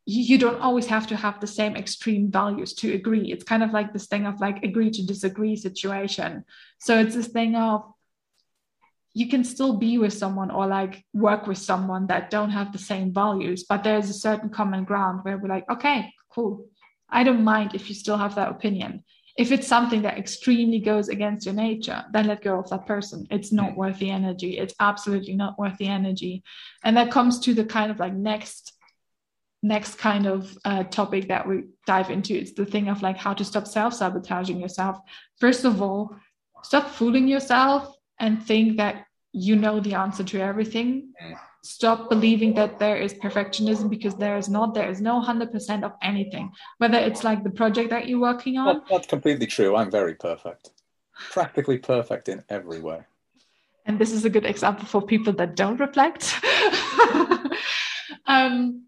[0.09, 3.29] you don't always have to have the same extreme values to agree.
[3.29, 6.45] It's kind of like this thing of like agree to disagree situation.
[6.79, 7.83] So it's this thing of
[9.13, 12.77] you can still be with someone or like work with someone that don't have the
[12.77, 16.67] same values, but there's a certain common ground where we're like, okay, cool.
[17.09, 19.03] I don't mind if you still have that opinion.
[19.37, 23.27] If it's something that extremely goes against your nature, then let go of that person.
[23.29, 23.75] It's not mm.
[23.75, 24.57] worth the energy.
[24.57, 26.43] It's absolutely not worth the energy.
[26.83, 28.73] And that comes to the kind of like next
[29.63, 32.35] next kind of uh, topic that we dive into.
[32.35, 34.99] It's the thing of like how to stop self sabotaging yourself.
[35.39, 36.15] First of all,
[36.63, 41.13] stop fooling yourself and think that you know the answer to everything.
[41.23, 41.37] Mm
[41.67, 44.73] stop believing that there is perfectionism because there is not.
[44.73, 46.51] There is no 100% of anything.
[46.77, 48.81] Whether it's like the project that you're working on.
[48.89, 49.75] That's completely true.
[49.75, 50.71] I'm very perfect.
[51.31, 53.01] Practically perfect in every way.
[53.85, 56.35] And this is a good example for people that don't reflect.
[58.27, 58.87] Um,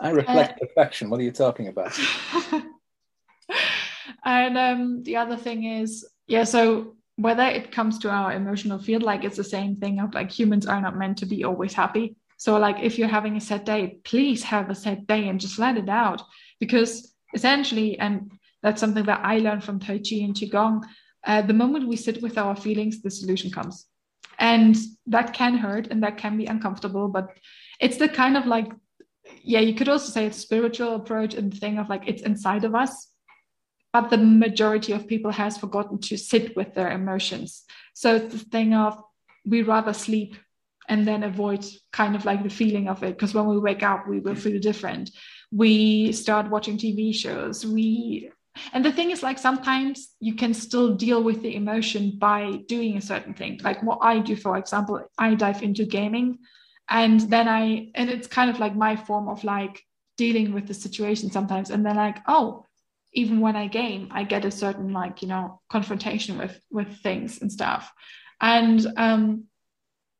[0.00, 1.08] i reflect uh, perfection.
[1.08, 1.98] What are you talking about?
[4.26, 9.02] And um, the other thing is yeah so whether it comes to our emotional field,
[9.02, 12.16] like it's the same thing of like humans are not meant to be always happy.
[12.36, 15.58] So, like, if you're having a sad day, please have a sad day and just
[15.58, 16.20] let it out.
[16.58, 20.82] Because essentially, and that's something that I learned from Tai Chi and Qigong,
[21.24, 23.86] uh, the moment we sit with our feelings, the solution comes.
[24.38, 27.28] And that can hurt and that can be uncomfortable, but
[27.80, 28.70] it's the kind of like,
[29.42, 32.74] yeah, you could also say it's spiritual approach and thing of like it's inside of
[32.74, 33.13] us
[33.94, 37.62] but the majority of people has forgotten to sit with their emotions.
[37.94, 39.00] So it's the thing of
[39.46, 40.34] we rather sleep
[40.88, 44.08] and then avoid kind of like the feeling of it because when we wake up
[44.08, 45.12] we will feel different.
[45.52, 47.64] We start watching tv shows.
[47.64, 48.30] We
[48.72, 52.96] and the thing is like sometimes you can still deal with the emotion by doing
[52.96, 53.60] a certain thing.
[53.62, 56.38] Like what i do for example i dive into gaming
[56.90, 59.80] and then i and it's kind of like my form of like
[60.16, 61.70] dealing with the situation sometimes.
[61.70, 62.66] And then like oh
[63.14, 67.40] even when I game, I get a certain like you know confrontation with with things
[67.40, 67.90] and stuff,
[68.40, 69.44] and um,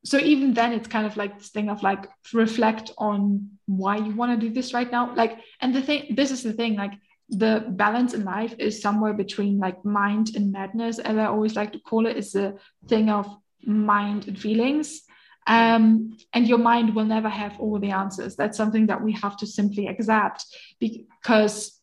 [0.04, 4.14] so even then it's kind of like this thing of like reflect on why you
[4.14, 6.92] want to do this right now, like and the thing this is the thing like
[7.28, 11.72] the balance in life is somewhere between like mind and madness, as I always like
[11.72, 13.26] to call it, is the thing of
[13.64, 15.02] mind and feelings.
[15.46, 18.34] Um, and your mind will never have all the answers.
[18.34, 20.44] That's something that we have to simply accept
[20.80, 21.80] because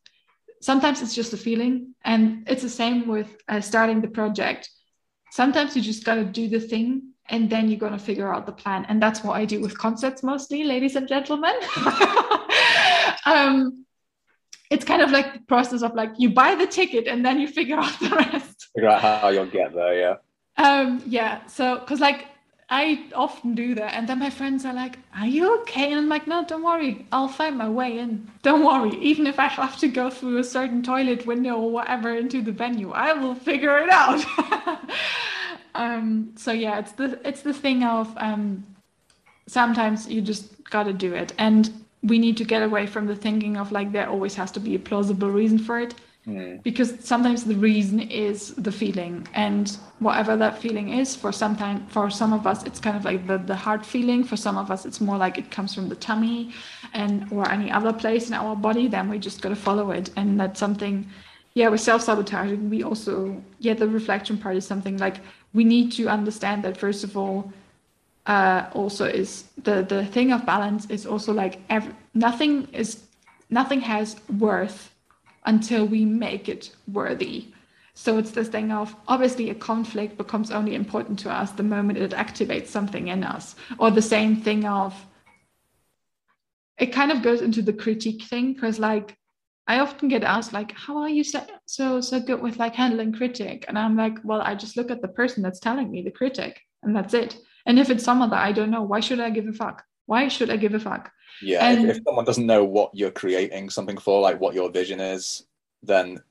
[0.61, 4.69] sometimes it's just a feeling and it's the same with uh, starting the project.
[5.31, 8.51] Sometimes you just got to do the thing and then you're to figure out the
[8.51, 11.53] plan and that's what i do with concerts mostly ladies and gentlemen.
[13.25, 13.85] Um,
[14.71, 17.47] it's kind of like the process of like you buy the ticket and then you
[17.47, 18.69] figure out the rest.
[18.73, 20.15] Figure out how you'll get there yeah.
[20.57, 22.25] Um yeah so because like
[22.71, 23.93] I often do that.
[23.93, 25.91] And then my friends are like, Are you okay?
[25.91, 27.05] And I'm like, No, don't worry.
[27.11, 28.31] I'll find my way in.
[28.43, 28.97] Don't worry.
[29.01, 32.53] Even if I have to go through a certain toilet window or whatever into the
[32.53, 34.25] venue, I will figure it out.
[35.75, 38.65] um, so yeah, it's the it's the thing of um,
[39.47, 41.33] sometimes you just gotta do it.
[41.37, 41.69] And
[42.03, 44.75] we need to get away from the thinking of like there always has to be
[44.75, 45.93] a plausible reason for it
[46.27, 46.61] Mm.
[46.61, 51.87] Because sometimes the reason is the feeling, and whatever that feeling is, for some time,
[51.87, 54.23] for some of us, it's kind of like the, the heart feeling.
[54.23, 56.53] For some of us, it's more like it comes from the tummy,
[56.93, 58.87] and or any other place in our body.
[58.87, 61.09] Then we just gotta follow it, and that's something.
[61.55, 62.69] Yeah, we're self sabotaging.
[62.69, 65.21] We also, yeah, the reflection part is something like
[65.53, 67.51] we need to understand that first of all,
[68.27, 73.03] uh, also is the the thing of balance is also like every, nothing is
[73.49, 74.90] nothing has worth
[75.45, 77.53] until we make it worthy.
[77.93, 81.99] So it's this thing of obviously a conflict becomes only important to us the moment
[81.99, 84.93] it activates something in us, or the same thing of
[86.77, 89.17] it kind of goes into the critique thing because like
[89.67, 93.65] I often get asked like, how are you so so good with like handling critic?
[93.67, 96.59] And I'm like, well, I just look at the person that's telling me the critic,
[96.83, 97.37] and that's it.
[97.65, 99.83] And if it's someone that I don't know, why should I give a fuck?
[100.07, 101.11] Why should I give a fuck?
[101.41, 104.69] Yeah, and, if, if someone doesn't know what you're creating something for, like what your
[104.69, 105.43] vision is,
[105.83, 106.21] then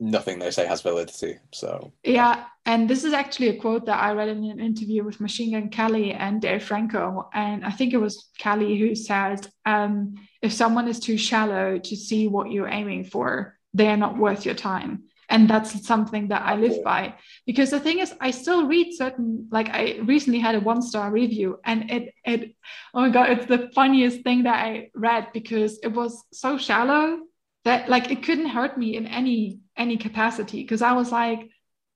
[0.00, 1.38] nothing they say has validity.
[1.52, 5.20] So yeah, and this is actually a quote that I read in an interview with
[5.20, 10.14] Machine Gun Kelly and Dave Franco, and I think it was Kelly who said, um,
[10.42, 14.46] "If someone is too shallow to see what you're aiming for, they are not worth
[14.46, 17.14] your time." And that's something that I live by.
[17.46, 19.48] Because the thing is, I still read certain.
[19.50, 22.56] Like I recently had a one star review, and it it
[22.92, 27.20] oh my god, it's the funniest thing that I read because it was so shallow
[27.64, 30.62] that like it couldn't hurt me in any any capacity.
[30.62, 31.48] Because I was like,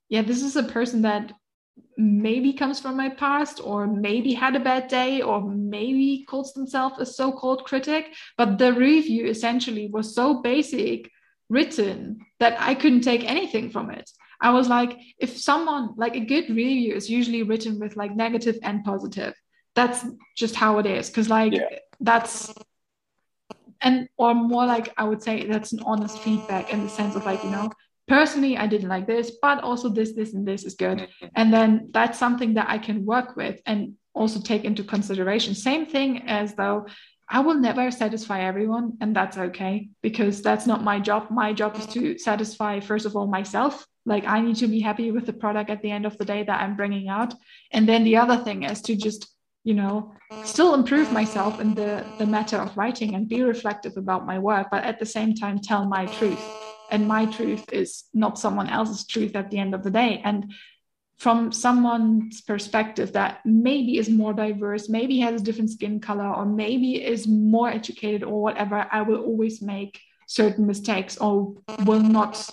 [0.09, 1.33] yeah, this is a person that
[1.97, 6.99] maybe comes from my past or maybe had a bad day or maybe calls themselves
[6.99, 8.15] a so-called critic.
[8.37, 11.11] But the review essentially was so basic
[11.49, 16.21] written that i couldn't take anything from it i was like if someone like a
[16.21, 19.35] good review is usually written with like negative and positive
[19.75, 20.05] that's
[20.37, 21.79] just how it is because like yeah.
[22.01, 22.53] that's
[23.81, 27.25] and or more like i would say that's an honest feedback in the sense of
[27.25, 27.71] like you know
[28.09, 31.27] personally i didn't like this but also this this and this is good mm-hmm.
[31.37, 35.87] and then that's something that i can work with and also take into consideration same
[35.87, 36.87] thing as though
[37.29, 41.31] i will never satisfy everyone and that's okay because that's not my job.
[41.31, 43.87] My job is to satisfy first of all myself.
[44.07, 46.43] Like i need to be happy with the product at the end of the day
[46.43, 47.35] that i'm bringing out.
[47.73, 49.31] And then the other thing is to just
[49.65, 50.13] you know
[50.45, 54.67] still improve myself in the the matter of writing and be reflective about my work
[54.71, 56.45] but at the same time tell my truth.
[56.91, 60.21] And my truth is not someone else's truth at the end of the day.
[60.23, 60.53] And
[61.19, 66.45] from someone's perspective that maybe is more diverse maybe has a different skin color or
[66.45, 71.55] maybe is more educated or whatever i will always make certain mistakes or
[71.85, 72.49] will not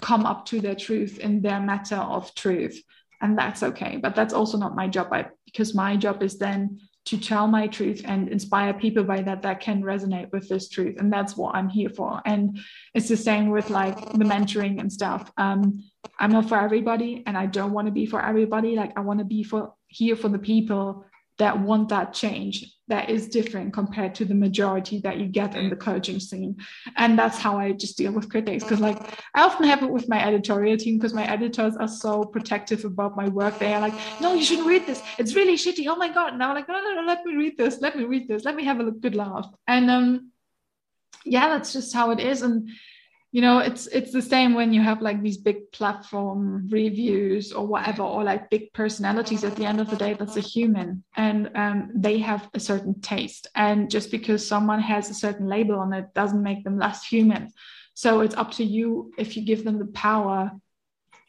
[0.00, 2.82] come up to their truth in their matter of truth.
[3.20, 3.96] And that's okay.
[3.96, 5.08] But that's also not my job.
[5.12, 9.42] I, because my job is then to tell my truth and inspire people by that
[9.42, 10.96] that can resonate with this truth.
[10.98, 12.20] And that's what i'm here for.
[12.26, 12.58] And
[12.94, 15.30] it's the same with like the mentoring and stuff.
[15.36, 15.84] Um,
[16.18, 18.76] i'm not for everybody and i don't want to be for everybody.
[18.76, 21.04] Like i want to be for here for the people
[21.38, 25.68] that want that change that is different compared to the majority that you get in
[25.68, 26.56] the coaching scene.
[26.96, 28.98] And that's how i just deal with critics because like
[29.34, 33.16] i often have it with my editorial team because my editors are so protective about
[33.16, 33.58] my work.
[33.58, 35.02] They are like no you shouldn't read this.
[35.18, 35.86] It's really shitty.
[35.88, 36.32] Oh my god.
[36.32, 37.80] And i'm like no no no let me read this.
[37.80, 38.44] Let me read this.
[38.44, 39.48] Let me have a good laugh.
[39.66, 40.32] And um
[41.24, 42.42] yeah that's just how it is.
[42.42, 42.70] And
[43.36, 47.66] you know it's it's the same when you have like these big platform reviews or
[47.66, 51.50] whatever or like big personalities at the end of the day that's a human and
[51.54, 53.46] um, they have a certain taste.
[53.54, 57.50] And just because someone has a certain label on it doesn't make them less human.
[57.92, 60.52] So it's up to you if you give them the power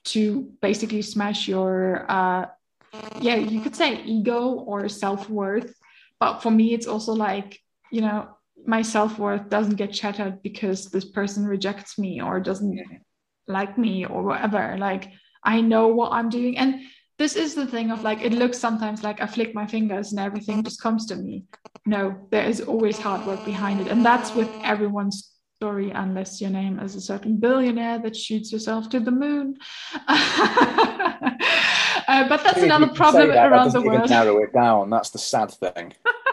[0.05, 2.45] to basically smash your uh,
[3.19, 5.75] yeah you could say ego or self-worth
[6.21, 7.59] but for me it's also like
[7.91, 8.36] you know
[8.67, 12.77] my self-worth doesn't get shattered because this person rejects me or doesn't
[13.47, 14.75] like me or whatever.
[14.77, 15.09] Like
[15.43, 16.57] i know what i'm doing.
[16.57, 16.81] And
[17.17, 20.19] this is the thing of like it looks sometimes like i flick my fingers and
[20.19, 21.45] everything just comes to me.
[21.85, 23.87] No there is always hard work behind it.
[23.87, 28.89] And that's with everyone's story unless your name is a certain billionaire that shoots yourself
[28.89, 29.57] to the moon.
[32.07, 34.09] Uh, but that's another problem that, around the world.
[34.09, 34.89] narrow it down.
[34.89, 35.93] That's the sad thing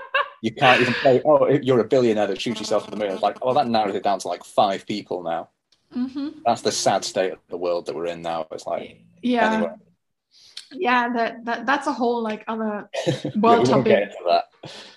[0.45, 3.23] you can't even say, "Oh, you're a billionaire that shoots yourself in the moon." It's
[3.23, 5.49] like, oh, that narrows it down to like five people now.
[5.97, 6.41] Mm-hmm.
[6.45, 8.47] That's the sad state of the world that we're in now.
[8.53, 9.73] It's like, yeah, anyway.
[10.71, 12.91] yeah, that, that that's a whole like other
[13.37, 14.11] world topic.
[14.29, 14.45] that.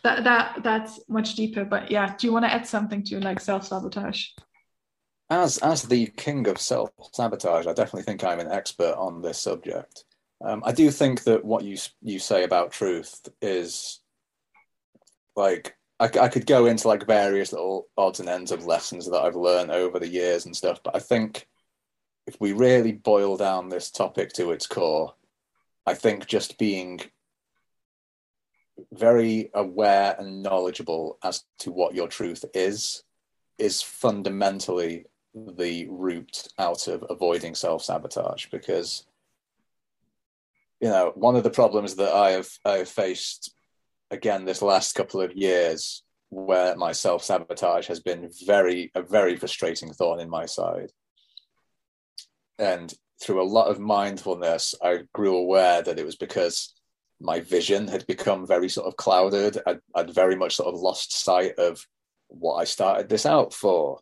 [0.04, 1.64] that that that's much deeper.
[1.64, 4.26] But yeah, do you want to add something to like self sabotage?
[5.30, 9.38] As as the king of self sabotage, I definitely think I'm an expert on this
[9.38, 10.04] subject.
[10.44, 14.02] Um, I do think that what you you say about truth is
[15.38, 19.22] like I, I could go into like various little odds and ends of lessons that
[19.22, 21.48] I've learned over the years and stuff, but I think
[22.26, 25.14] if we really boil down this topic to its core,
[25.86, 27.00] I think just being
[28.92, 33.04] very aware and knowledgeable as to what your truth is
[33.58, 39.06] is fundamentally the route out of avoiding self sabotage because
[40.80, 43.56] you know one of the problems that I have I have faced
[44.12, 49.36] again this last couple of years where my self sabotage has been very a very
[49.36, 50.92] frustrating thorn in my side.
[52.60, 56.74] And through a lot of mindfulness, I grew aware that it was because
[57.20, 59.58] my vision had become very sort of clouded.
[59.66, 61.84] I'd, I'd very much sort of lost sight of
[62.28, 64.00] what I started this out for,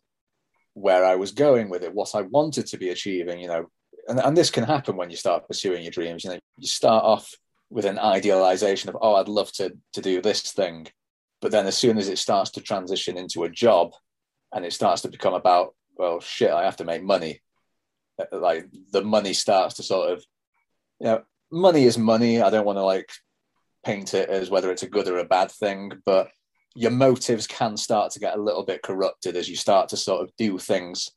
[0.74, 3.66] where I was going with it, what I wanted to be achieving, you know.
[4.08, 6.24] And, and this can happen when you start pursuing your dreams.
[6.24, 7.32] You know, you start off
[7.70, 10.86] with an idealization of oh i'd love to to do this thing
[11.40, 13.92] but then as soon as it starts to transition into a job
[14.52, 17.40] and it starts to become about well shit i have to make money
[18.18, 20.24] uh, like the money starts to sort of,
[21.00, 22.40] you know, money is money.
[22.40, 23.10] I don't want to like
[23.84, 26.28] paint it as whether it's a good or a bad thing, but
[26.74, 30.22] your motives can start to get a little bit corrupted as you start to sort
[30.22, 31.10] of do things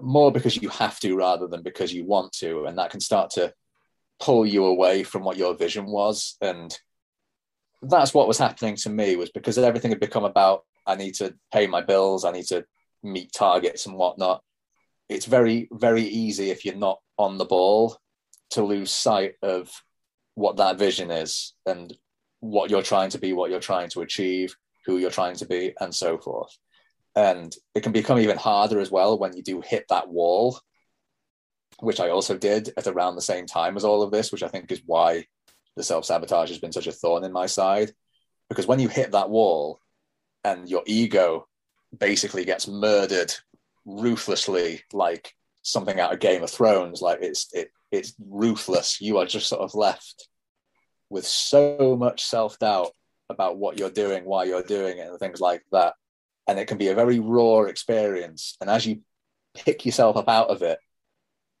[0.00, 2.64] more because you have to rather than because you want to.
[2.64, 3.52] And that can start to
[4.20, 6.36] pull you away from what your vision was.
[6.40, 6.76] And
[7.82, 11.34] that's what was happening to me was because everything had become about I need to
[11.52, 12.64] pay my bills, I need to
[13.02, 14.42] meet targets and whatnot.
[15.08, 17.98] It's very, very easy if you're not on the ball
[18.50, 19.70] to lose sight of
[20.34, 21.96] what that vision is and
[22.40, 24.54] what you're trying to be, what you're trying to achieve,
[24.84, 26.56] who you're trying to be, and so forth.
[27.14, 30.60] And it can become even harder as well when you do hit that wall,
[31.80, 34.48] which I also did at around the same time as all of this, which I
[34.48, 35.26] think is why
[35.76, 37.92] the self sabotage has been such a thorn in my side.
[38.48, 39.80] Because when you hit that wall
[40.44, 41.48] and your ego
[41.96, 43.32] basically gets murdered
[43.84, 49.00] ruthlessly, like something out of Game of Thrones, like it's it it's ruthless.
[49.00, 50.28] You are just sort of left
[51.10, 52.90] with so much self doubt
[53.28, 55.94] about what you're doing, why you're doing it, and things like that.
[56.48, 58.56] And it can be a very raw experience.
[58.60, 59.00] And as you
[59.54, 60.78] pick yourself up out of it,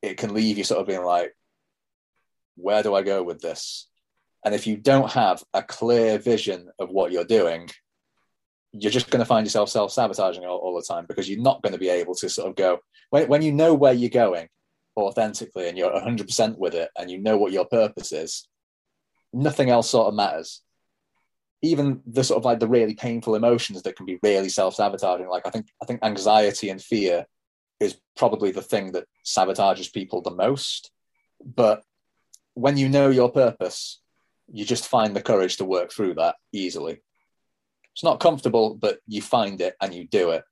[0.02, 1.34] it can leave you sort of being like,
[2.56, 3.88] where do I go with this?
[4.44, 7.68] And if you don't have a clear vision of what you're doing,
[8.72, 11.62] you're just going to find yourself self sabotaging all, all, the time because you're not
[11.62, 12.78] going to be able to sort of go,
[13.10, 14.48] when, when you know where you're going
[14.96, 18.48] authentically and you're 100% with it and you know what your purpose is,
[19.32, 20.62] nothing else sort of matters.
[21.62, 25.28] Even the sort of like the really painful emotions that can be really self-sabotaging.
[25.28, 27.26] Like I think I think anxiety and fear
[27.80, 30.90] is probably the thing that sabotages people the most.
[31.44, 31.82] But
[32.54, 34.00] when you know your purpose,
[34.50, 37.02] you just find the courage to work through that easily.
[37.92, 40.44] It's not comfortable, but you find it and you do it.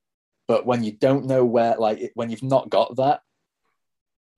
[0.47, 3.21] But when you don't know where, like when you've not got that,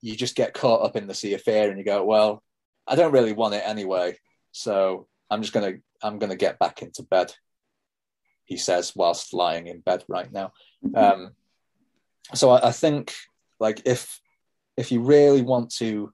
[0.01, 2.43] you just get caught up in the sea of fear and you go, well,
[2.87, 4.17] I don't really want it anyway.
[4.53, 7.33] So I'm just gonna I'm gonna get back into bed.
[8.45, 10.53] He says whilst lying in bed right now.
[10.85, 10.97] Mm-hmm.
[10.97, 11.31] Um,
[12.35, 13.15] so I, I think
[13.61, 14.21] like if
[14.77, 16.13] if you really want to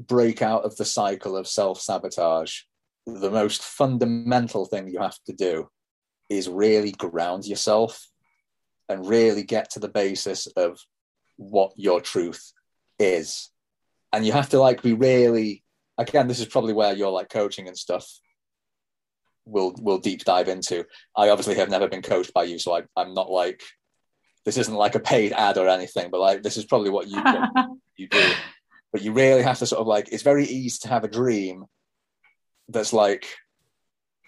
[0.00, 2.60] break out of the cycle of self sabotage,
[3.06, 5.68] the most fundamental thing you have to do
[6.28, 8.08] is really ground yourself
[8.88, 10.80] and really get to the basis of
[11.36, 12.52] what your truth
[12.98, 13.50] is.
[14.12, 15.64] And you have to like be really
[15.98, 18.06] again, this is probably where your like coaching and stuff
[19.44, 20.84] will will deep dive into.
[21.16, 23.62] I obviously have never been coached by you, so I, I'm not like
[24.44, 27.22] this isn't like a paid ad or anything, but like this is probably what you
[27.96, 28.32] you do.
[28.92, 31.64] But you really have to sort of like it's very easy to have a dream
[32.68, 33.26] that's like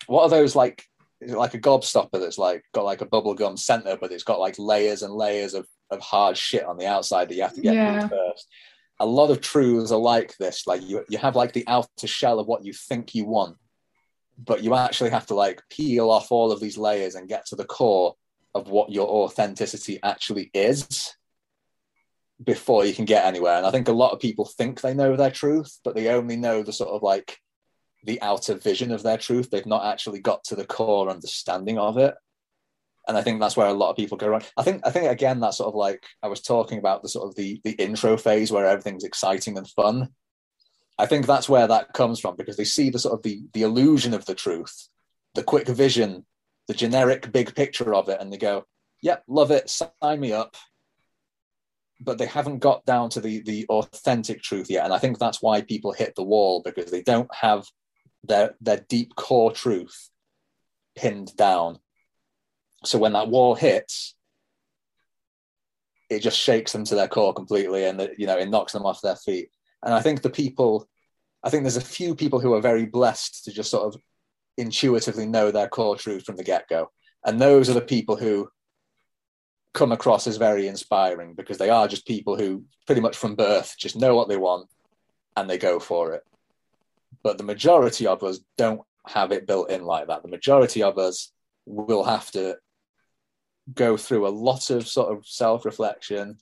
[0.06, 0.84] what are those like
[1.22, 5.02] like a gobstopper that's like got like a bubblegum center, but it's got like layers
[5.02, 8.08] and layers of, of hard shit on the outside that you have to get yeah.
[8.08, 8.48] first
[8.98, 10.66] a lot of truths are like this.
[10.66, 13.56] Like you, you have like the outer shell of what you think you want,
[14.38, 17.56] but you actually have to like peel off all of these layers and get to
[17.56, 18.14] the core
[18.56, 21.14] of what your authenticity actually is
[22.42, 23.56] before you can get anywhere.
[23.56, 26.36] And I think a lot of people think they know their truth, but they only
[26.36, 27.38] know the sort of like
[28.04, 29.50] the outer vision of their truth.
[29.50, 32.14] They've not actually got to the core understanding of it
[33.08, 34.42] and I think that's where a lot of people go wrong.
[34.56, 37.28] I think I think again that's sort of like I was talking about the sort
[37.28, 40.08] of the the intro phase where everything's exciting and fun.
[40.98, 43.62] I think that's where that comes from because they see the sort of the the
[43.62, 44.88] illusion of the truth,
[45.34, 46.26] the quick vision,
[46.68, 48.64] the generic big picture of it, and they go,
[49.02, 50.56] "Yep, love it, sign me up."
[52.00, 55.42] But they haven't got down to the the authentic truth yet, and I think that's
[55.42, 57.66] why people hit the wall because they don't have
[58.24, 60.10] their their deep core truth
[60.96, 61.78] pinned down
[62.86, 64.14] so when that wall hits,
[66.08, 68.86] it just shakes them to their core completely, and the, you know it knocks them
[68.86, 69.50] off their feet.
[69.82, 70.88] And I think the people,
[71.42, 74.00] I think there's a few people who are very blessed to just sort of
[74.56, 76.90] intuitively know their core truth from the get go,
[77.24, 78.48] and those are the people who
[79.76, 83.74] come across as very inspiring because they are just people who pretty much from birth
[83.78, 84.66] just know what they want
[85.36, 86.22] and they go for it.
[87.22, 90.22] But the majority of us don't have it built in like that.
[90.22, 91.30] The majority of us
[91.66, 92.56] will have to
[93.74, 96.38] go through a lot of sort of self reflection,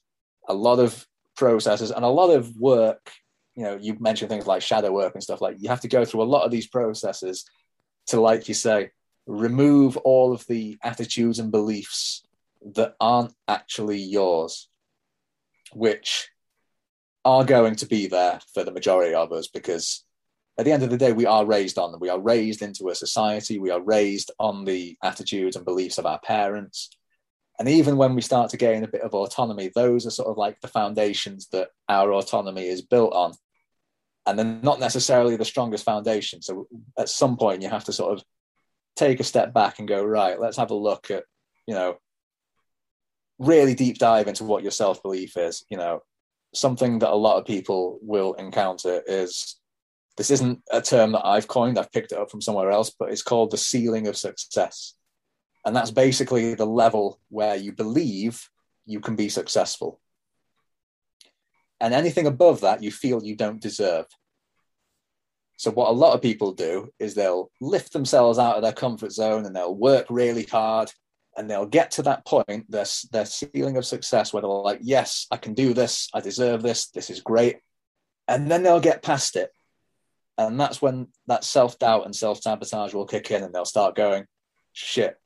[0.49, 1.05] a lot of
[1.37, 3.11] processes, and a lot of work.
[3.57, 6.05] You know, you mentioned things like shadow work and stuff like you have to go
[6.05, 7.45] through a lot of these processes
[8.09, 8.91] to, like you say,
[9.27, 12.25] remove all of the attitudes and beliefs
[12.75, 14.69] that aren't actually yours,
[15.73, 16.31] which
[17.25, 20.05] are going to be there for the majority of us because
[20.59, 22.01] at the end of the day, we are raised on them.
[22.01, 23.59] We are raised into a society.
[23.59, 26.91] We are raised on the attitudes and beliefs of our parents
[27.59, 30.37] And even when we start to gain a bit of autonomy, those are sort of
[30.37, 33.33] like the foundations that our autonomy is built on.
[34.27, 36.41] And they're not necessarily the strongest foundation.
[36.41, 36.67] So
[36.99, 38.25] at some point, you have to sort of
[38.97, 41.25] take a step back and go, right, let's have a look at,
[41.67, 41.99] you know,
[43.39, 45.65] really deep dive into what your self belief is.
[45.69, 46.03] You know,
[46.55, 49.57] something that a lot of people will encounter is
[50.17, 53.11] this isn't a term that I've coined, I've picked it up from somewhere else, but
[53.11, 54.95] it's called the ceiling of success.
[55.65, 58.49] And that's basically the level where you believe
[58.87, 60.01] you can be successful.
[61.81, 64.07] And anything above that, you feel you don't deserve.
[65.57, 69.13] So, what a lot of people do is they'll lift themselves out of their comfort
[69.13, 70.91] zone and they'll work really hard
[71.37, 75.27] and they'll get to that point, their, their ceiling of success, where they're like, yes,
[75.31, 77.59] I can do this, I deserve this, this is great.
[78.29, 79.51] And then they'll get past it.
[80.39, 83.95] And that's when that self doubt and self sabotage will kick in and they'll start
[83.95, 84.27] going,
[84.73, 85.17] shit,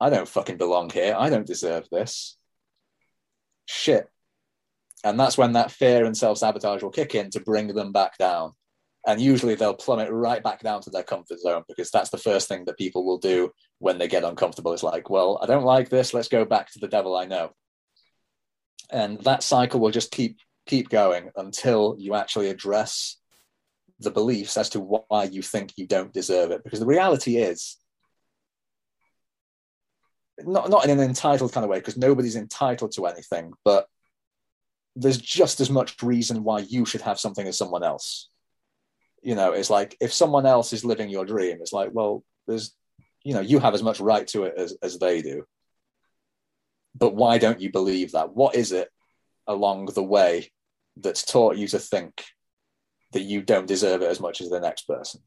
[0.00, 1.14] I don't fucking belong here.
[1.16, 2.36] I don't deserve this.
[3.66, 4.08] Shit.
[5.04, 8.18] And that's when that fear and self sabotage will kick in to bring them back
[8.18, 8.52] down.
[9.06, 12.48] And usually they'll plummet right back down to their comfort zone because that's the first
[12.48, 14.74] thing that people will do when they get uncomfortable.
[14.74, 16.12] It's like, well, I don't like this.
[16.12, 17.52] Let's go back to the devil I know.
[18.90, 23.16] And that cycle will just keep keep going until you actually address
[24.00, 26.62] the beliefs as to why you think you don't deserve it.
[26.62, 27.78] Because the reality is,
[30.44, 33.86] not not in an entitled kind of way because nobody's entitled to anything but
[35.00, 38.28] there's just as much reason why you should have something as someone else.
[39.22, 42.74] You know it's like if someone else is living your dream it's like well there's
[43.22, 45.44] you know you have as much right to it as, as they do.
[46.94, 48.34] But why don't you believe that?
[48.34, 48.88] What is it
[49.46, 50.50] along the way
[50.96, 52.24] that's taught you to think
[53.12, 55.20] that you don't deserve it as much as the next person?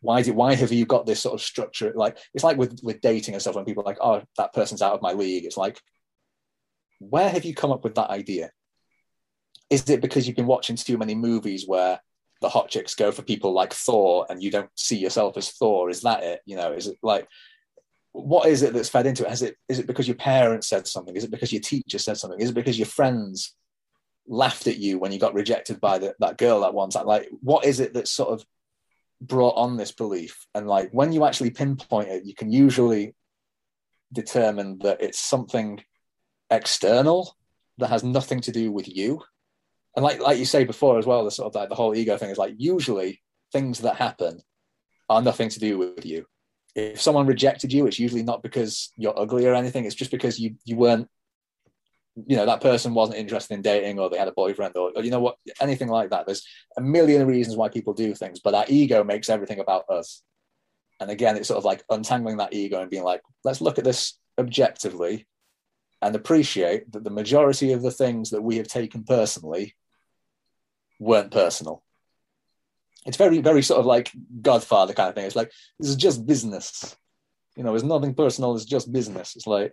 [0.00, 1.92] Why do why have you got this sort of structure?
[1.94, 4.82] Like it's like with with dating and stuff when people are like oh that person's
[4.82, 5.44] out of my league.
[5.44, 5.80] It's like
[7.00, 8.50] where have you come up with that idea
[9.70, 12.00] is it because you've been watching too many movies where
[12.40, 15.90] the hot chicks go for people like thor and you don't see yourself as thor
[15.90, 17.28] is that it you know is it like
[18.12, 19.28] what is it that's fed into it?
[19.28, 21.14] Has it is it because your parents said something?
[21.14, 22.40] Is it because your teacher said something?
[22.40, 23.54] Is it because your friends
[24.26, 27.06] laughed at you when you got rejected by the, that girl one time?
[27.06, 28.44] Like, what is it that sort of
[29.20, 33.14] brought on this belief and like when you actually pinpoint it you can usually
[34.14, 35.78] determine that it's something
[36.50, 37.36] external
[37.76, 39.20] that has nothing to do with you
[39.96, 42.16] and like like you say before as well the sort of like the whole ego
[42.16, 43.20] thing is like usually
[43.52, 44.40] things that happen
[45.08, 46.24] are nothing to do with you.
[46.76, 49.84] If someone rejected you it's usually not because you're ugly or anything.
[49.84, 51.08] It's just because you you weren't
[52.26, 55.02] you know that person wasn't interested in dating or they had a boyfriend or, or,
[55.02, 56.26] you know what anything like that.
[56.26, 56.46] There's
[56.76, 60.22] a million reasons why people do things but our ego makes everything about us.
[61.00, 63.84] And again it's sort of like untangling that ego and being like let's look at
[63.84, 65.26] this objectively
[66.02, 69.74] and appreciate that the majority of the things that we have taken personally
[71.00, 71.82] weren't personal
[73.06, 75.50] it's very very sort of like godfather kind of thing it's like
[75.80, 76.96] this is just business
[77.56, 79.72] you know it's nothing personal it's just business it's like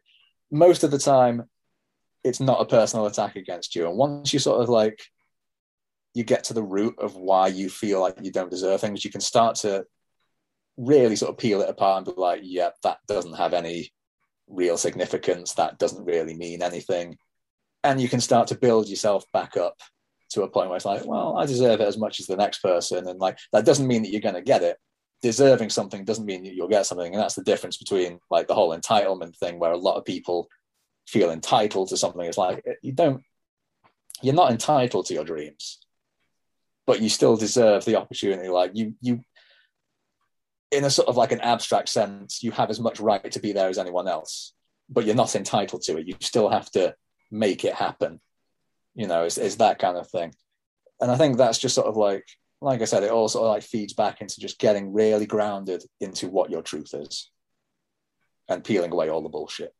[0.49, 1.43] most of the time
[2.23, 3.87] it's not a personal attack against you.
[3.87, 5.01] And once you sort of like
[6.13, 9.11] you get to the root of why you feel like you don't deserve things, you
[9.11, 9.85] can start to
[10.77, 13.91] really sort of peel it apart and be like, yeah, that doesn't have any
[14.47, 15.53] real significance.
[15.53, 17.17] That doesn't really mean anything.
[17.83, 19.77] And you can start to build yourself back up
[20.29, 22.59] to a point where it's like, well, I deserve it as much as the next
[22.59, 23.07] person.
[23.07, 24.77] And like, that doesn't mean that you're going to get it.
[25.21, 27.13] Deserving something doesn't mean you'll get something.
[27.13, 30.47] And that's the difference between like the whole entitlement thing, where a lot of people
[31.07, 32.25] feel entitled to something.
[32.25, 33.23] It's like you don't,
[34.21, 35.79] you're not entitled to your dreams,
[36.85, 38.49] but you still deserve the opportunity.
[38.49, 39.21] Like you, you,
[40.71, 43.53] in a sort of like an abstract sense, you have as much right to be
[43.53, 44.53] there as anyone else,
[44.89, 46.07] but you're not entitled to it.
[46.07, 46.93] You still have to
[47.31, 48.19] make it happen.
[48.97, 50.33] You know, it's, it's that kind of thing.
[50.99, 52.25] And I think that's just sort of like,
[52.59, 55.83] like I said, it all sort of like feeds back into just getting really grounded
[56.01, 57.29] into what your truth is
[58.49, 59.71] and peeling away all the bullshit.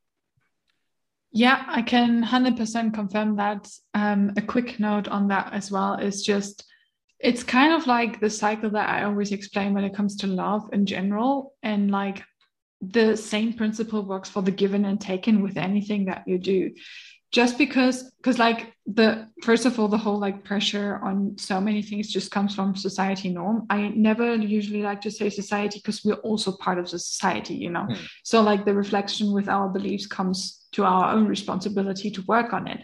[1.31, 3.67] Yeah, I can 100% confirm that.
[3.95, 6.63] Um, a quick note on that as well is just
[7.19, 10.69] it's kind of like the cycle that I always explain when it comes to love
[10.71, 11.55] in general.
[11.63, 12.23] And like
[12.81, 16.71] the same principle works for the given and taken with anything that you do
[17.31, 21.81] just because because like the first of all the whole like pressure on so many
[21.81, 23.65] things just comes from society norm.
[23.69, 27.69] I never usually like to say society because we're also part of the society you
[27.69, 27.87] know?
[27.89, 27.97] Mm.
[28.23, 32.67] so like the reflection with our beliefs comes to our own responsibility to work on
[32.67, 32.81] it.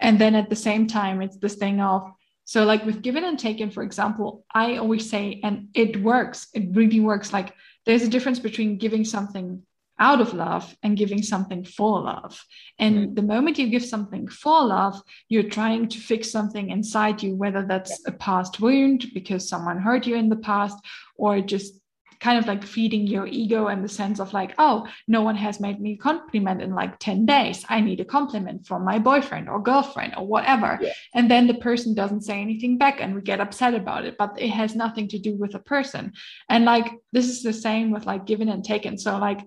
[0.00, 2.02] And then at the same time it's this thing of
[2.44, 6.48] so like with given and taken for example i always say and it works.
[6.52, 7.32] It really works.
[7.32, 7.54] Like
[7.86, 9.62] there's a difference between giving something
[9.98, 12.42] out of love and giving something for love.
[12.78, 13.14] And mm-hmm.
[13.14, 17.64] the moment you give something for love, you're trying to fix something inside you, whether
[17.64, 20.78] that's a past wound because someone hurt you in the past,
[21.16, 21.80] or just
[22.24, 25.60] kind of like feeding your ego and the sense of like, oh, no one has
[25.60, 27.64] made me a compliment in like 10 days.
[27.68, 30.78] I need a compliment from my boyfriend or girlfriend or whatever.
[30.80, 30.92] Yeah.
[31.12, 34.40] And then the person doesn't say anything back and we get upset about it, but
[34.40, 36.14] it has nothing to do with the person.
[36.48, 38.96] And like, this is the same with like given and taken.
[38.96, 39.40] So, like,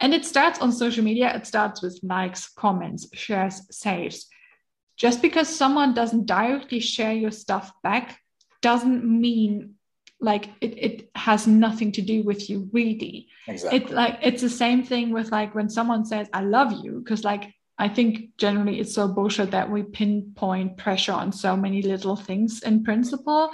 [0.00, 4.26] and it starts on social media, it starts with likes, comments, shares, saves.
[4.96, 8.18] Just because someone doesn't directly share your stuff back
[8.62, 9.74] doesn't mean
[10.20, 13.78] like it, it has nothing to do with you really exactly.
[13.78, 17.22] it's like it's the same thing with like when someone says i love you because
[17.22, 22.16] like i think generally it's so bullshit that we pinpoint pressure on so many little
[22.16, 23.50] things in principle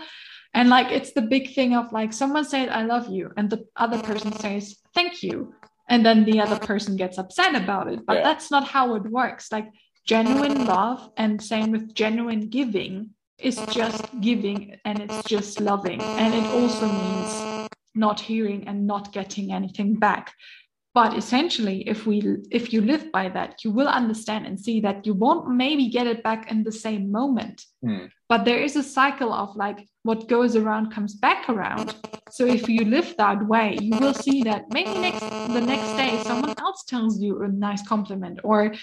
[0.54, 3.66] and like it's the big thing of like someone said i love you and the
[3.74, 5.52] other person says thank you
[5.92, 8.22] and then the other person gets upset about it but yeah.
[8.22, 9.68] that's not how it works like
[10.04, 13.10] genuine love and same with genuine giving
[13.42, 16.00] is just giving and it's just loving.
[16.00, 20.32] And it also means not hearing and not getting anything back.
[20.94, 25.06] But essentially, if we if you live by that, you will understand and see that
[25.06, 27.64] you won't maybe get it back in the same moment.
[27.82, 28.10] Mm.
[28.28, 31.94] But there is a cycle of like what goes around comes back around.
[32.30, 36.22] So if you live that way, you will see that maybe next the next day
[36.24, 38.74] someone else tells you a nice compliment or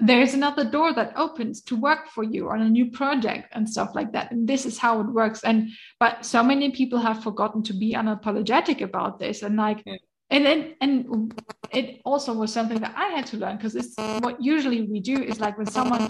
[0.00, 3.90] there's another door that opens to work for you on a new project and stuff
[3.94, 5.68] like that and this is how it works and
[5.98, 9.96] but so many people have forgotten to be unapologetic about this and like yeah.
[10.30, 11.34] And then and
[11.72, 15.22] it also was something that i had to learn because it's what usually we do
[15.22, 16.06] is like when someone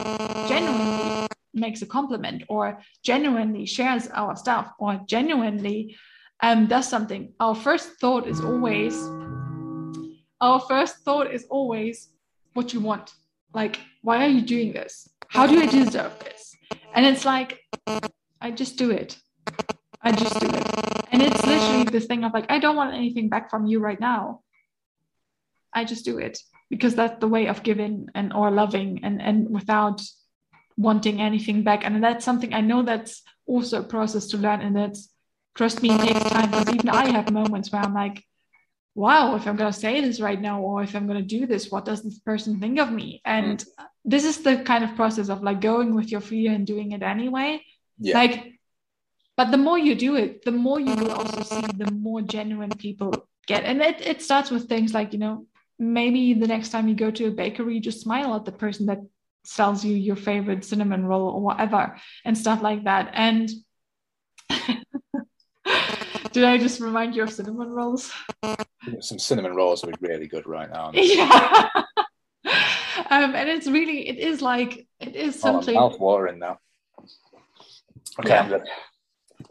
[0.49, 5.97] genuinely makes a compliment or genuinely shares our stuff or genuinely
[6.43, 8.95] um, does something our first thought is always
[10.41, 12.09] our first thought is always
[12.55, 13.13] what you want?
[13.53, 15.09] Like why are you doing this?
[15.29, 16.55] How do i deserve this?
[16.95, 17.61] And it's like
[18.41, 19.19] i just do it.
[20.03, 23.29] I just do it and it's literally this thing of like i don't want anything
[23.29, 24.41] back from you right now
[25.73, 26.39] i just do it
[26.69, 30.01] because that's the way of giving and or loving and and without
[30.77, 34.77] wanting anything back and that's something i know that's also a process to learn and
[34.77, 35.11] that's
[35.55, 38.25] trust me it takes time because even i have moments where i'm like
[38.95, 41.47] wow, if I'm going to say this right now, or if I'm going to do
[41.47, 43.21] this, what does this person think of me?
[43.25, 43.85] And mm.
[44.05, 47.03] this is the kind of process of like going with your fear and doing it
[47.03, 47.65] anyway.
[47.99, 48.19] Yeah.
[48.19, 48.60] Like,
[49.41, 52.69] but the more you do it, the more you will also see the more genuine
[52.77, 53.65] people get.
[53.65, 55.47] And it, it starts with things like, you know,
[55.79, 58.99] maybe the next time you go to a bakery, just smile at the person that
[59.45, 61.97] sells you your favorite cinnamon roll or whatever
[62.27, 63.13] and stuff like that.
[63.15, 63.49] And
[66.33, 68.13] did I just remind you of cinnamon rolls?
[69.01, 70.91] Some cinnamon rolls would be really good right now.
[70.93, 71.71] Yeah.
[73.09, 76.59] um, and it's really, it is like, it is something Oh, mouth watering now.
[78.19, 78.59] Okay, yeah.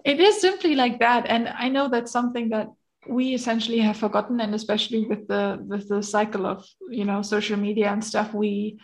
[0.06, 1.26] It is simply like that.
[1.28, 2.68] And I know that's something that
[3.08, 4.40] we essentially have forgotten.
[4.42, 8.80] And especially with the with the cycle of you know social media and stuff we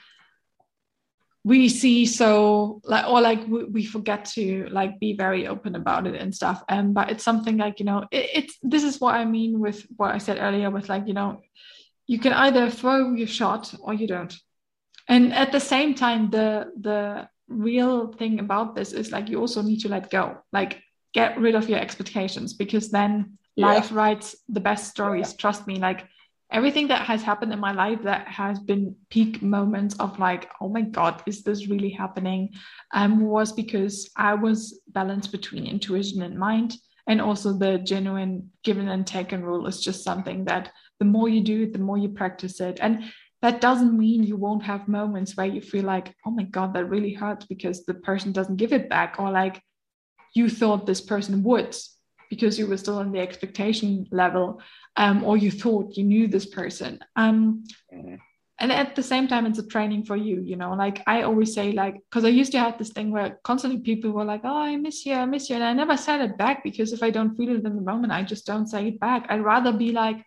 [1.43, 6.07] we see so like or like we, we, forget to like be very open about
[6.07, 6.63] it and stuff.
[6.67, 9.85] And but it's something like you know it, it's this is what i mean with
[9.95, 11.41] what i said earlier with like you know
[12.07, 14.35] you can either throw your shot or you don't.
[15.07, 19.61] And at the same time the the real thing about this is like you also
[19.61, 20.37] need to let go.
[20.51, 20.81] Like
[21.15, 23.67] get rid of your expectations because then yeah.
[23.67, 25.37] life writes the best stories yeah.
[25.37, 26.05] trust me like
[26.51, 30.69] everything that has happened in my life that has been peak moments of like oh
[30.69, 32.49] my god is this really happening
[32.93, 36.75] um was because i was balanced between intuition and mind
[37.07, 40.69] and also the genuine given and taken rule is just something that
[40.99, 43.05] the more you do it the more you practice it and
[43.41, 46.89] that doesn't mean you won't have moments where you feel like oh my god that
[46.89, 49.61] really hurts because the person doesn't give it back or like
[50.35, 51.75] you thought this person would
[52.29, 54.61] because you were still on the expectation level
[54.97, 57.63] um, or you thought you knew this person um,
[57.93, 58.15] mm-hmm.
[58.59, 61.53] and at the same time it's a training for you you know like i always
[61.53, 64.57] say like because i used to have this thing where constantly people were like oh
[64.57, 67.09] i miss you i miss you and i never said it back because if i
[67.09, 69.91] don't feel it in the moment i just don't say it back i'd rather be
[69.91, 70.17] like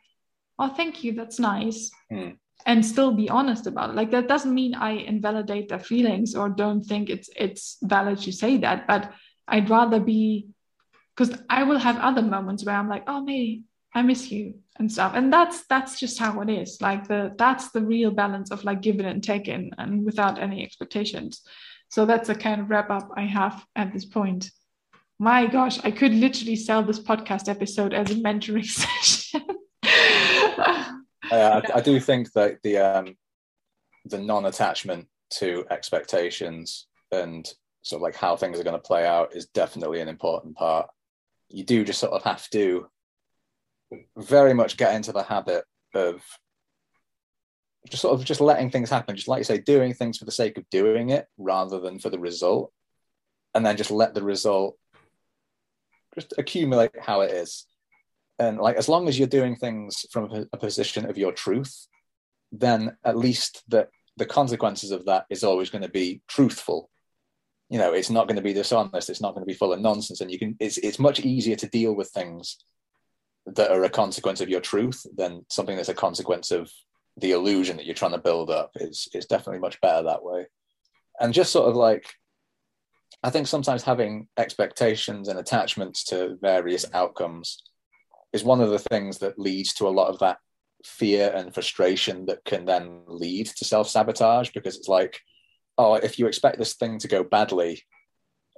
[0.59, 2.37] oh thank you that's nice mm.
[2.67, 6.49] and still be honest about it like that doesn't mean i invalidate their feelings or
[6.49, 9.13] don't think it's it's valid to say that but
[9.49, 10.49] i'd rather be
[11.19, 14.91] because I will have other moments where I'm like, oh, me, I miss you and
[14.91, 15.13] stuff.
[15.15, 16.81] And that's that's just how it is.
[16.81, 21.43] Like the that's the real balance of like giving and taking and without any expectations.
[21.89, 24.51] So that's a kind of wrap up I have at this point.
[25.19, 28.65] My gosh, I could literally sell this podcast episode as a mentoring
[29.03, 29.43] session.
[29.83, 30.93] uh,
[31.33, 33.17] I, I, do think that the um,
[34.05, 37.49] the non-attachment to expectations and
[37.83, 40.89] sort of like how things are going to play out is definitely an important part.
[41.49, 42.89] You do just sort of have to
[44.17, 45.65] very much get into the habit
[45.95, 46.23] of
[47.89, 50.33] just sort of just letting things happen, just like you say, doing things for the
[50.33, 52.73] sake of doing it rather than for the result,
[53.55, 54.77] and then just let the result
[56.15, 57.67] just accumulate how it is.
[58.39, 61.87] And like as long as you're doing things from a, position of your truth,
[62.53, 66.91] then at least the the consequences of that is always going to be truthful.
[67.69, 69.11] You know, it's not going to be dishonest.
[69.11, 70.21] It's not going to be full of nonsense.
[70.21, 70.57] And you can.
[70.59, 72.59] It's it's much easier to deal with things
[73.55, 76.71] that are a consequence of your truth than something that's a consequence of
[77.19, 80.47] the illusion that you're trying to build up is is definitely much better that way
[81.21, 82.15] and just sort of like
[83.23, 87.63] i think sometimes having expectations and attachments to various outcomes
[88.33, 90.39] is one of the things that leads to a lot of that
[90.85, 95.21] fear and frustration that can then lead to self-sabotage because it's like
[95.79, 97.83] oh if you expect this thing to go badly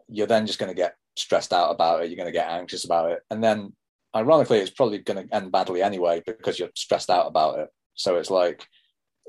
[0.08, 2.84] you're then just going to get stressed out about it you're going to get anxious
[2.84, 3.72] about it and then
[4.16, 8.16] ironically it's probably going to end badly anyway because you're stressed out about it so
[8.16, 8.66] it's like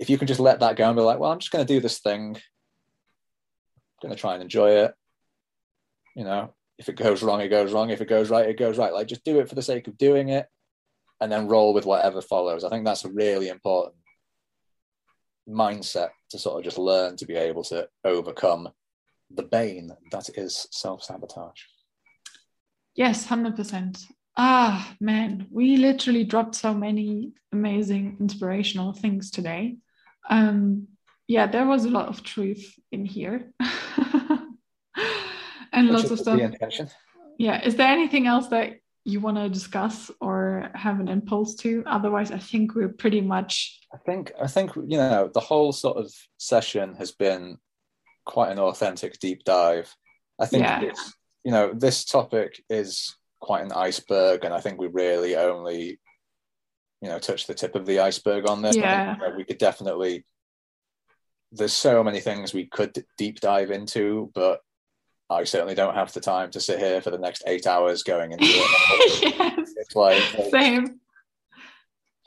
[0.01, 1.73] if you can just let that go and be like, well, I'm just going to
[1.73, 2.41] do this thing, I'm
[4.01, 4.93] going to try and enjoy it.
[6.15, 7.91] You know, if it goes wrong, it goes wrong.
[7.91, 8.93] If it goes right, it goes right.
[8.93, 10.47] Like just do it for the sake of doing it,
[11.21, 12.63] and then roll with whatever follows.
[12.63, 13.95] I think that's a really important
[15.47, 18.69] mindset to sort of just learn to be able to overcome
[19.29, 21.61] the bane that is self sabotage.
[22.95, 24.03] Yes, 100%.
[24.37, 29.77] Ah, man, we literally dropped so many amazing, inspirational things today.
[30.29, 30.87] Um,
[31.27, 33.51] yeah, there was a lot of truth in here,
[35.71, 36.39] and Which lots of stuff.
[37.37, 40.40] Yeah, is there anything else that you want to discuss or
[40.75, 41.83] have an impulse to?
[41.85, 43.79] Otherwise, I think we're pretty much.
[43.93, 47.57] I think I think you know the whole sort of session has been
[48.25, 49.93] quite an authentic deep dive.
[50.39, 50.91] I think yeah.
[51.43, 55.99] you know this topic is quite an iceberg, and I think we really only,
[57.01, 58.77] you know, touched the tip of the iceberg on this.
[58.77, 59.15] Yeah.
[59.15, 60.25] Think, you know, we could definitely.
[61.51, 64.61] There's so many things we could deep dive into, but
[65.29, 68.33] I certainly don't have the time to sit here for the next eight hours going
[68.33, 69.21] into it.
[69.39, 69.60] yes.
[69.81, 70.21] It's like
[70.51, 70.99] same.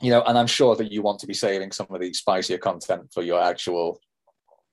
[0.01, 2.57] You know, and I'm sure that you want to be saving some of the spicier
[2.57, 3.99] content for your actual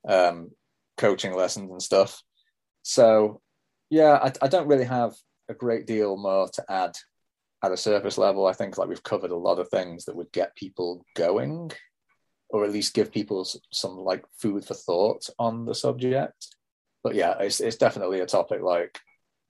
[0.06, 0.50] um,
[0.96, 2.22] coaching lessons and stuff.
[2.82, 3.40] So,
[3.88, 5.14] yeah, I, I don't really have
[5.48, 6.96] a great deal more to add
[7.62, 8.46] at a surface level.
[8.46, 11.70] I think like we've covered a lot of things that would get people going,
[12.48, 16.48] or at least give people some like food for thought on the subject.
[17.04, 18.98] But yeah, it's it's definitely a topic like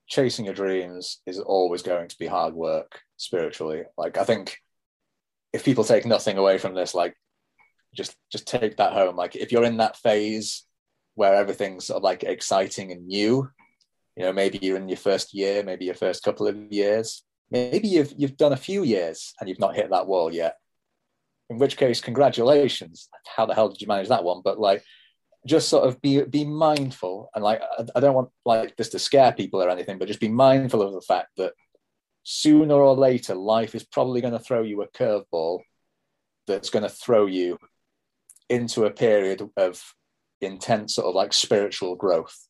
[0.07, 3.83] chasing your dreams is always going to be hard work spiritually.
[3.97, 4.57] Like I think
[5.53, 7.15] if people take nothing away from this, like
[7.95, 9.15] just just take that home.
[9.15, 10.63] Like if you're in that phase
[11.15, 13.49] where everything's sort of like exciting and new,
[14.15, 17.87] you know maybe you're in your first year maybe your first couple of years maybe
[17.87, 20.57] you've you've done a few years and you've not hit that wall yet
[21.49, 24.83] in which case congratulations how the hell did you manage that one but like
[25.45, 27.29] just sort of be be mindful.
[27.35, 27.61] And like
[27.95, 30.93] I don't want like this to scare people or anything but just be mindful of
[30.93, 31.53] the fact that
[32.23, 35.59] sooner or later life is probably going to throw you a curveball
[36.47, 37.57] that's going to throw you
[38.49, 39.81] into a period of
[40.41, 42.47] intense sort of like spiritual growth.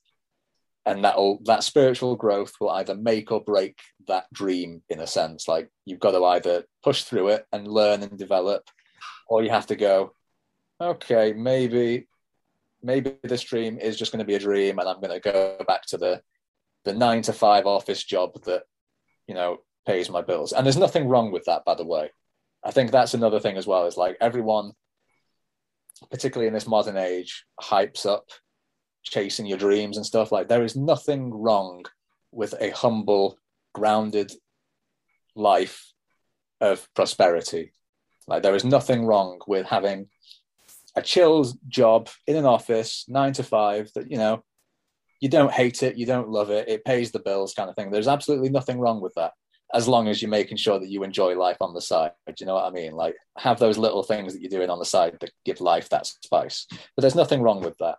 [0.86, 5.48] And that'll that spiritual growth will either make or break that dream in a sense.
[5.48, 8.70] Like you've got to either push through it and learn and develop
[9.28, 10.14] or you have to go
[10.82, 12.08] okay maybe
[12.84, 15.58] maybe this dream is just going to be a dream and i'm going to go
[15.68, 16.22] back to the
[16.86, 18.64] the nine to five office job that
[19.28, 20.54] you know pays my bills.
[20.54, 22.12] And there's nothing wrong with that by the way.
[22.64, 24.72] I think that's another thing as well is like everyone
[26.10, 28.26] particularly in this modern age hypes up
[29.04, 30.32] chasing your dreams and stuff.
[30.32, 31.86] Like there is nothing wrong
[32.32, 33.38] with a humble
[33.74, 34.32] grounded
[35.36, 35.92] life
[36.62, 37.74] of prosperity.
[38.28, 40.08] Like there is nothing wrong with having
[40.96, 44.44] a chill job in an office nine to five that you know
[45.20, 47.92] you don't hate it you don't love it it pays the bills kind of thing.
[47.92, 49.34] There's absolutely nothing wrong with that
[49.74, 52.46] as long as you're making sure that you enjoy life on the side do you
[52.46, 52.94] know what i mean?
[52.94, 56.06] Like have those little things that you're doing on the side that give life that
[56.06, 56.68] spice.
[56.70, 57.98] But there's nothing wrong with that.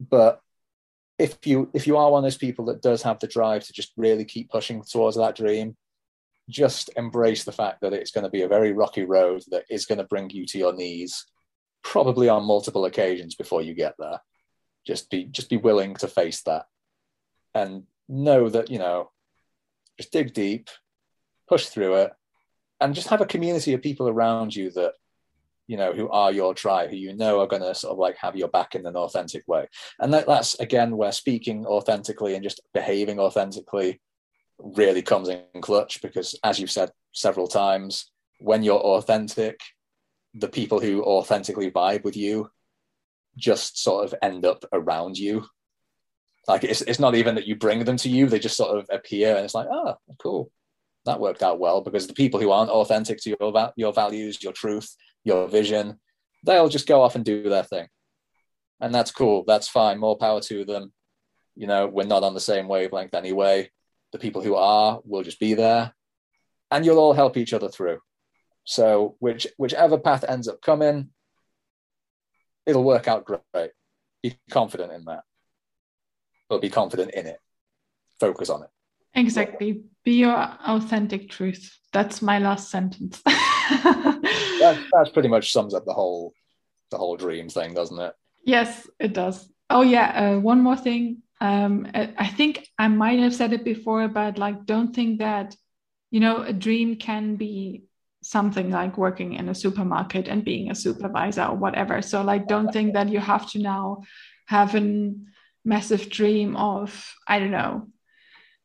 [0.00, 0.40] But
[1.18, 3.72] if you if you are one of those people that does have the drive to
[3.72, 5.76] just really keep pushing towards that dream,
[6.48, 9.84] just embrace the fact that it's going to be a very rocky road that is
[9.84, 11.26] going to bring you to your knees,
[11.88, 14.20] probably on multiple occasions before you get there.
[14.86, 16.66] Just be just be willing to face that,
[17.54, 19.10] and know that you know,
[19.98, 20.68] just dig deep,
[21.48, 22.12] push through it,
[22.80, 24.92] and just have a community of people around you that
[25.66, 28.16] you know, who are your tribe, who you know are going to sort of like
[28.16, 29.66] have your back in an authentic way.
[29.98, 34.00] And that, that's again where speaking authentically and just behaving authentically
[34.58, 38.10] really comes in clutch because, as you've said several times,
[38.40, 39.60] when you're authentic,
[40.34, 42.50] the people who authentically vibe with you
[43.36, 45.46] just sort of end up around you.
[46.46, 48.86] Like it's, it's not even that you bring them to you, they just sort of
[48.90, 50.50] appear and it's like, oh, cool.
[51.04, 54.52] That worked out well because the people who aren't authentic to your, your values, your
[54.52, 54.94] truth,
[55.24, 56.00] your vision,
[56.44, 57.86] they'll just go off and do their thing.
[58.80, 59.44] And that's cool.
[59.46, 59.98] That's fine.
[59.98, 60.92] More power to them.
[61.56, 63.70] You know, we're not on the same wavelength anyway.
[64.12, 65.94] The people who are will just be there
[66.70, 67.98] and you'll all help each other through.
[68.68, 71.08] So which whichever path ends up coming,
[72.66, 73.70] it'll work out great.
[74.22, 75.22] Be confident in that.
[76.50, 77.38] But be confident in it.
[78.20, 78.68] Focus on it.
[79.14, 79.84] Exactly.
[80.04, 81.78] Be your authentic truth.
[81.94, 83.22] That's my last sentence.
[83.24, 86.34] that, that's pretty much sums up the whole
[86.90, 88.12] the whole dream thing, doesn't it?
[88.44, 89.48] Yes, it does.
[89.70, 91.22] Oh yeah, uh, one more thing.
[91.40, 95.56] Um, I think I might have said it before, but like, don't think that
[96.10, 97.87] you know a dream can be
[98.28, 102.02] something like working in a supermarket and being a supervisor or whatever.
[102.02, 104.02] So like, don't think that you have to now
[104.46, 105.12] have a
[105.64, 107.88] massive dream of I don't know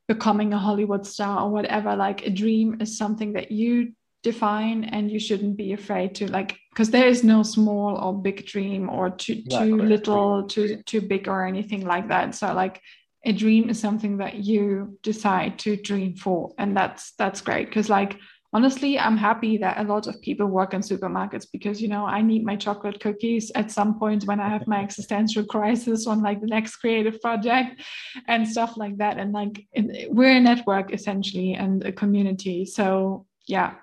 [0.08, 1.96] becoming a Hollywood star or whatever.
[1.96, 6.58] Like a dream is something that you define and you shouldn't be afraid to like
[6.72, 11.28] because there is no small or big dream or too too little too too big
[11.28, 12.82] or anything like that so like
[13.26, 17.90] a dream is something that you decide to dream for and that's that's great because
[17.90, 18.18] like
[18.54, 22.22] honestly i'm happy that a lot of people work in supermarkets because you know i
[22.22, 26.40] need my chocolate cookies at some point when i have my existential crisis on like
[26.42, 27.82] the next creative project
[28.28, 29.66] and stuff like that and like
[30.10, 33.74] we're a network essentially and a community so yeah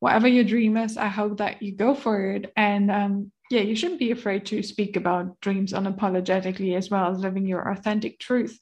[0.00, 2.52] whatever your dream is, I hope that you go for it.
[2.56, 7.18] And um, yeah, you shouldn't be afraid to speak about dreams unapologetically as well as
[7.18, 8.58] living your authentic truth.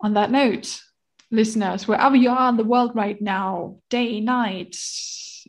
[0.00, 0.80] On that note,
[1.30, 4.76] listeners, wherever you are in the world right now, day, night,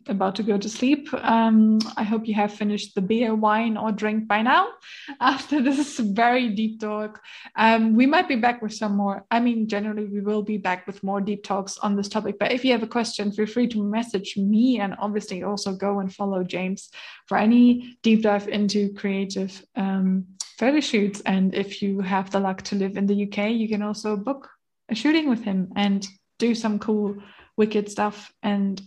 [0.07, 1.09] about to go to sleep.
[1.13, 4.67] Um, I hope you have finished the beer, wine, or drink by now
[5.21, 7.21] after this very deep talk.
[7.55, 9.25] Um, we might be back with some more.
[9.31, 12.37] I mean, generally, we will be back with more deep talks on this topic.
[12.39, 15.99] But if you have a question, feel free to message me and obviously also go
[15.99, 16.89] and follow James
[17.27, 20.25] for any deep dive into creative um,
[20.57, 21.21] photo shoots.
[21.25, 24.49] And if you have the luck to live in the UK, you can also book
[24.89, 26.07] a shooting with him and
[26.37, 27.17] do some cool,
[27.57, 28.33] wicked stuff.
[28.41, 28.81] And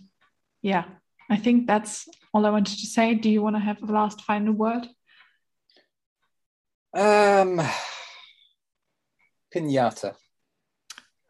[0.61, 0.85] yeah,
[1.29, 3.13] I think that's all I wanted to say.
[3.15, 4.87] Do you want to have a last final word?
[6.93, 7.61] Um,
[9.53, 10.15] pinata.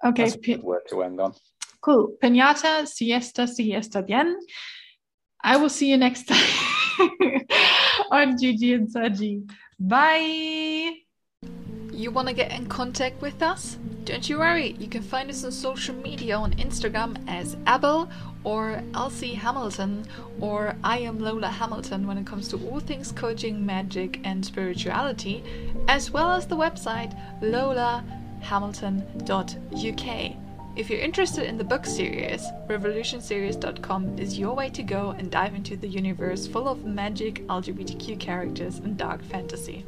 [0.04, 1.34] Okay, That's word to end on.
[1.82, 2.16] Cool.
[2.22, 4.38] Pinata, siesta, siesta bien.
[5.44, 7.46] I will see you next time
[8.12, 9.50] on Gigi and Saji.
[9.80, 11.03] Bye.
[11.94, 13.78] You want to get in contact with us?
[14.04, 18.10] Don't you worry, you can find us on social media on Instagram as Abel
[18.44, 20.08] or Elsie Hamilton
[20.42, 25.44] or I am Lola Hamilton when it comes to all things coaching, magic, and spirituality,
[25.88, 30.36] as well as the website lolahamilton.uk.
[30.76, 35.54] If you're interested in the book series, revolutionseries.com is your way to go and dive
[35.54, 39.86] into the universe full of magic, LGBTQ characters, and dark fantasy.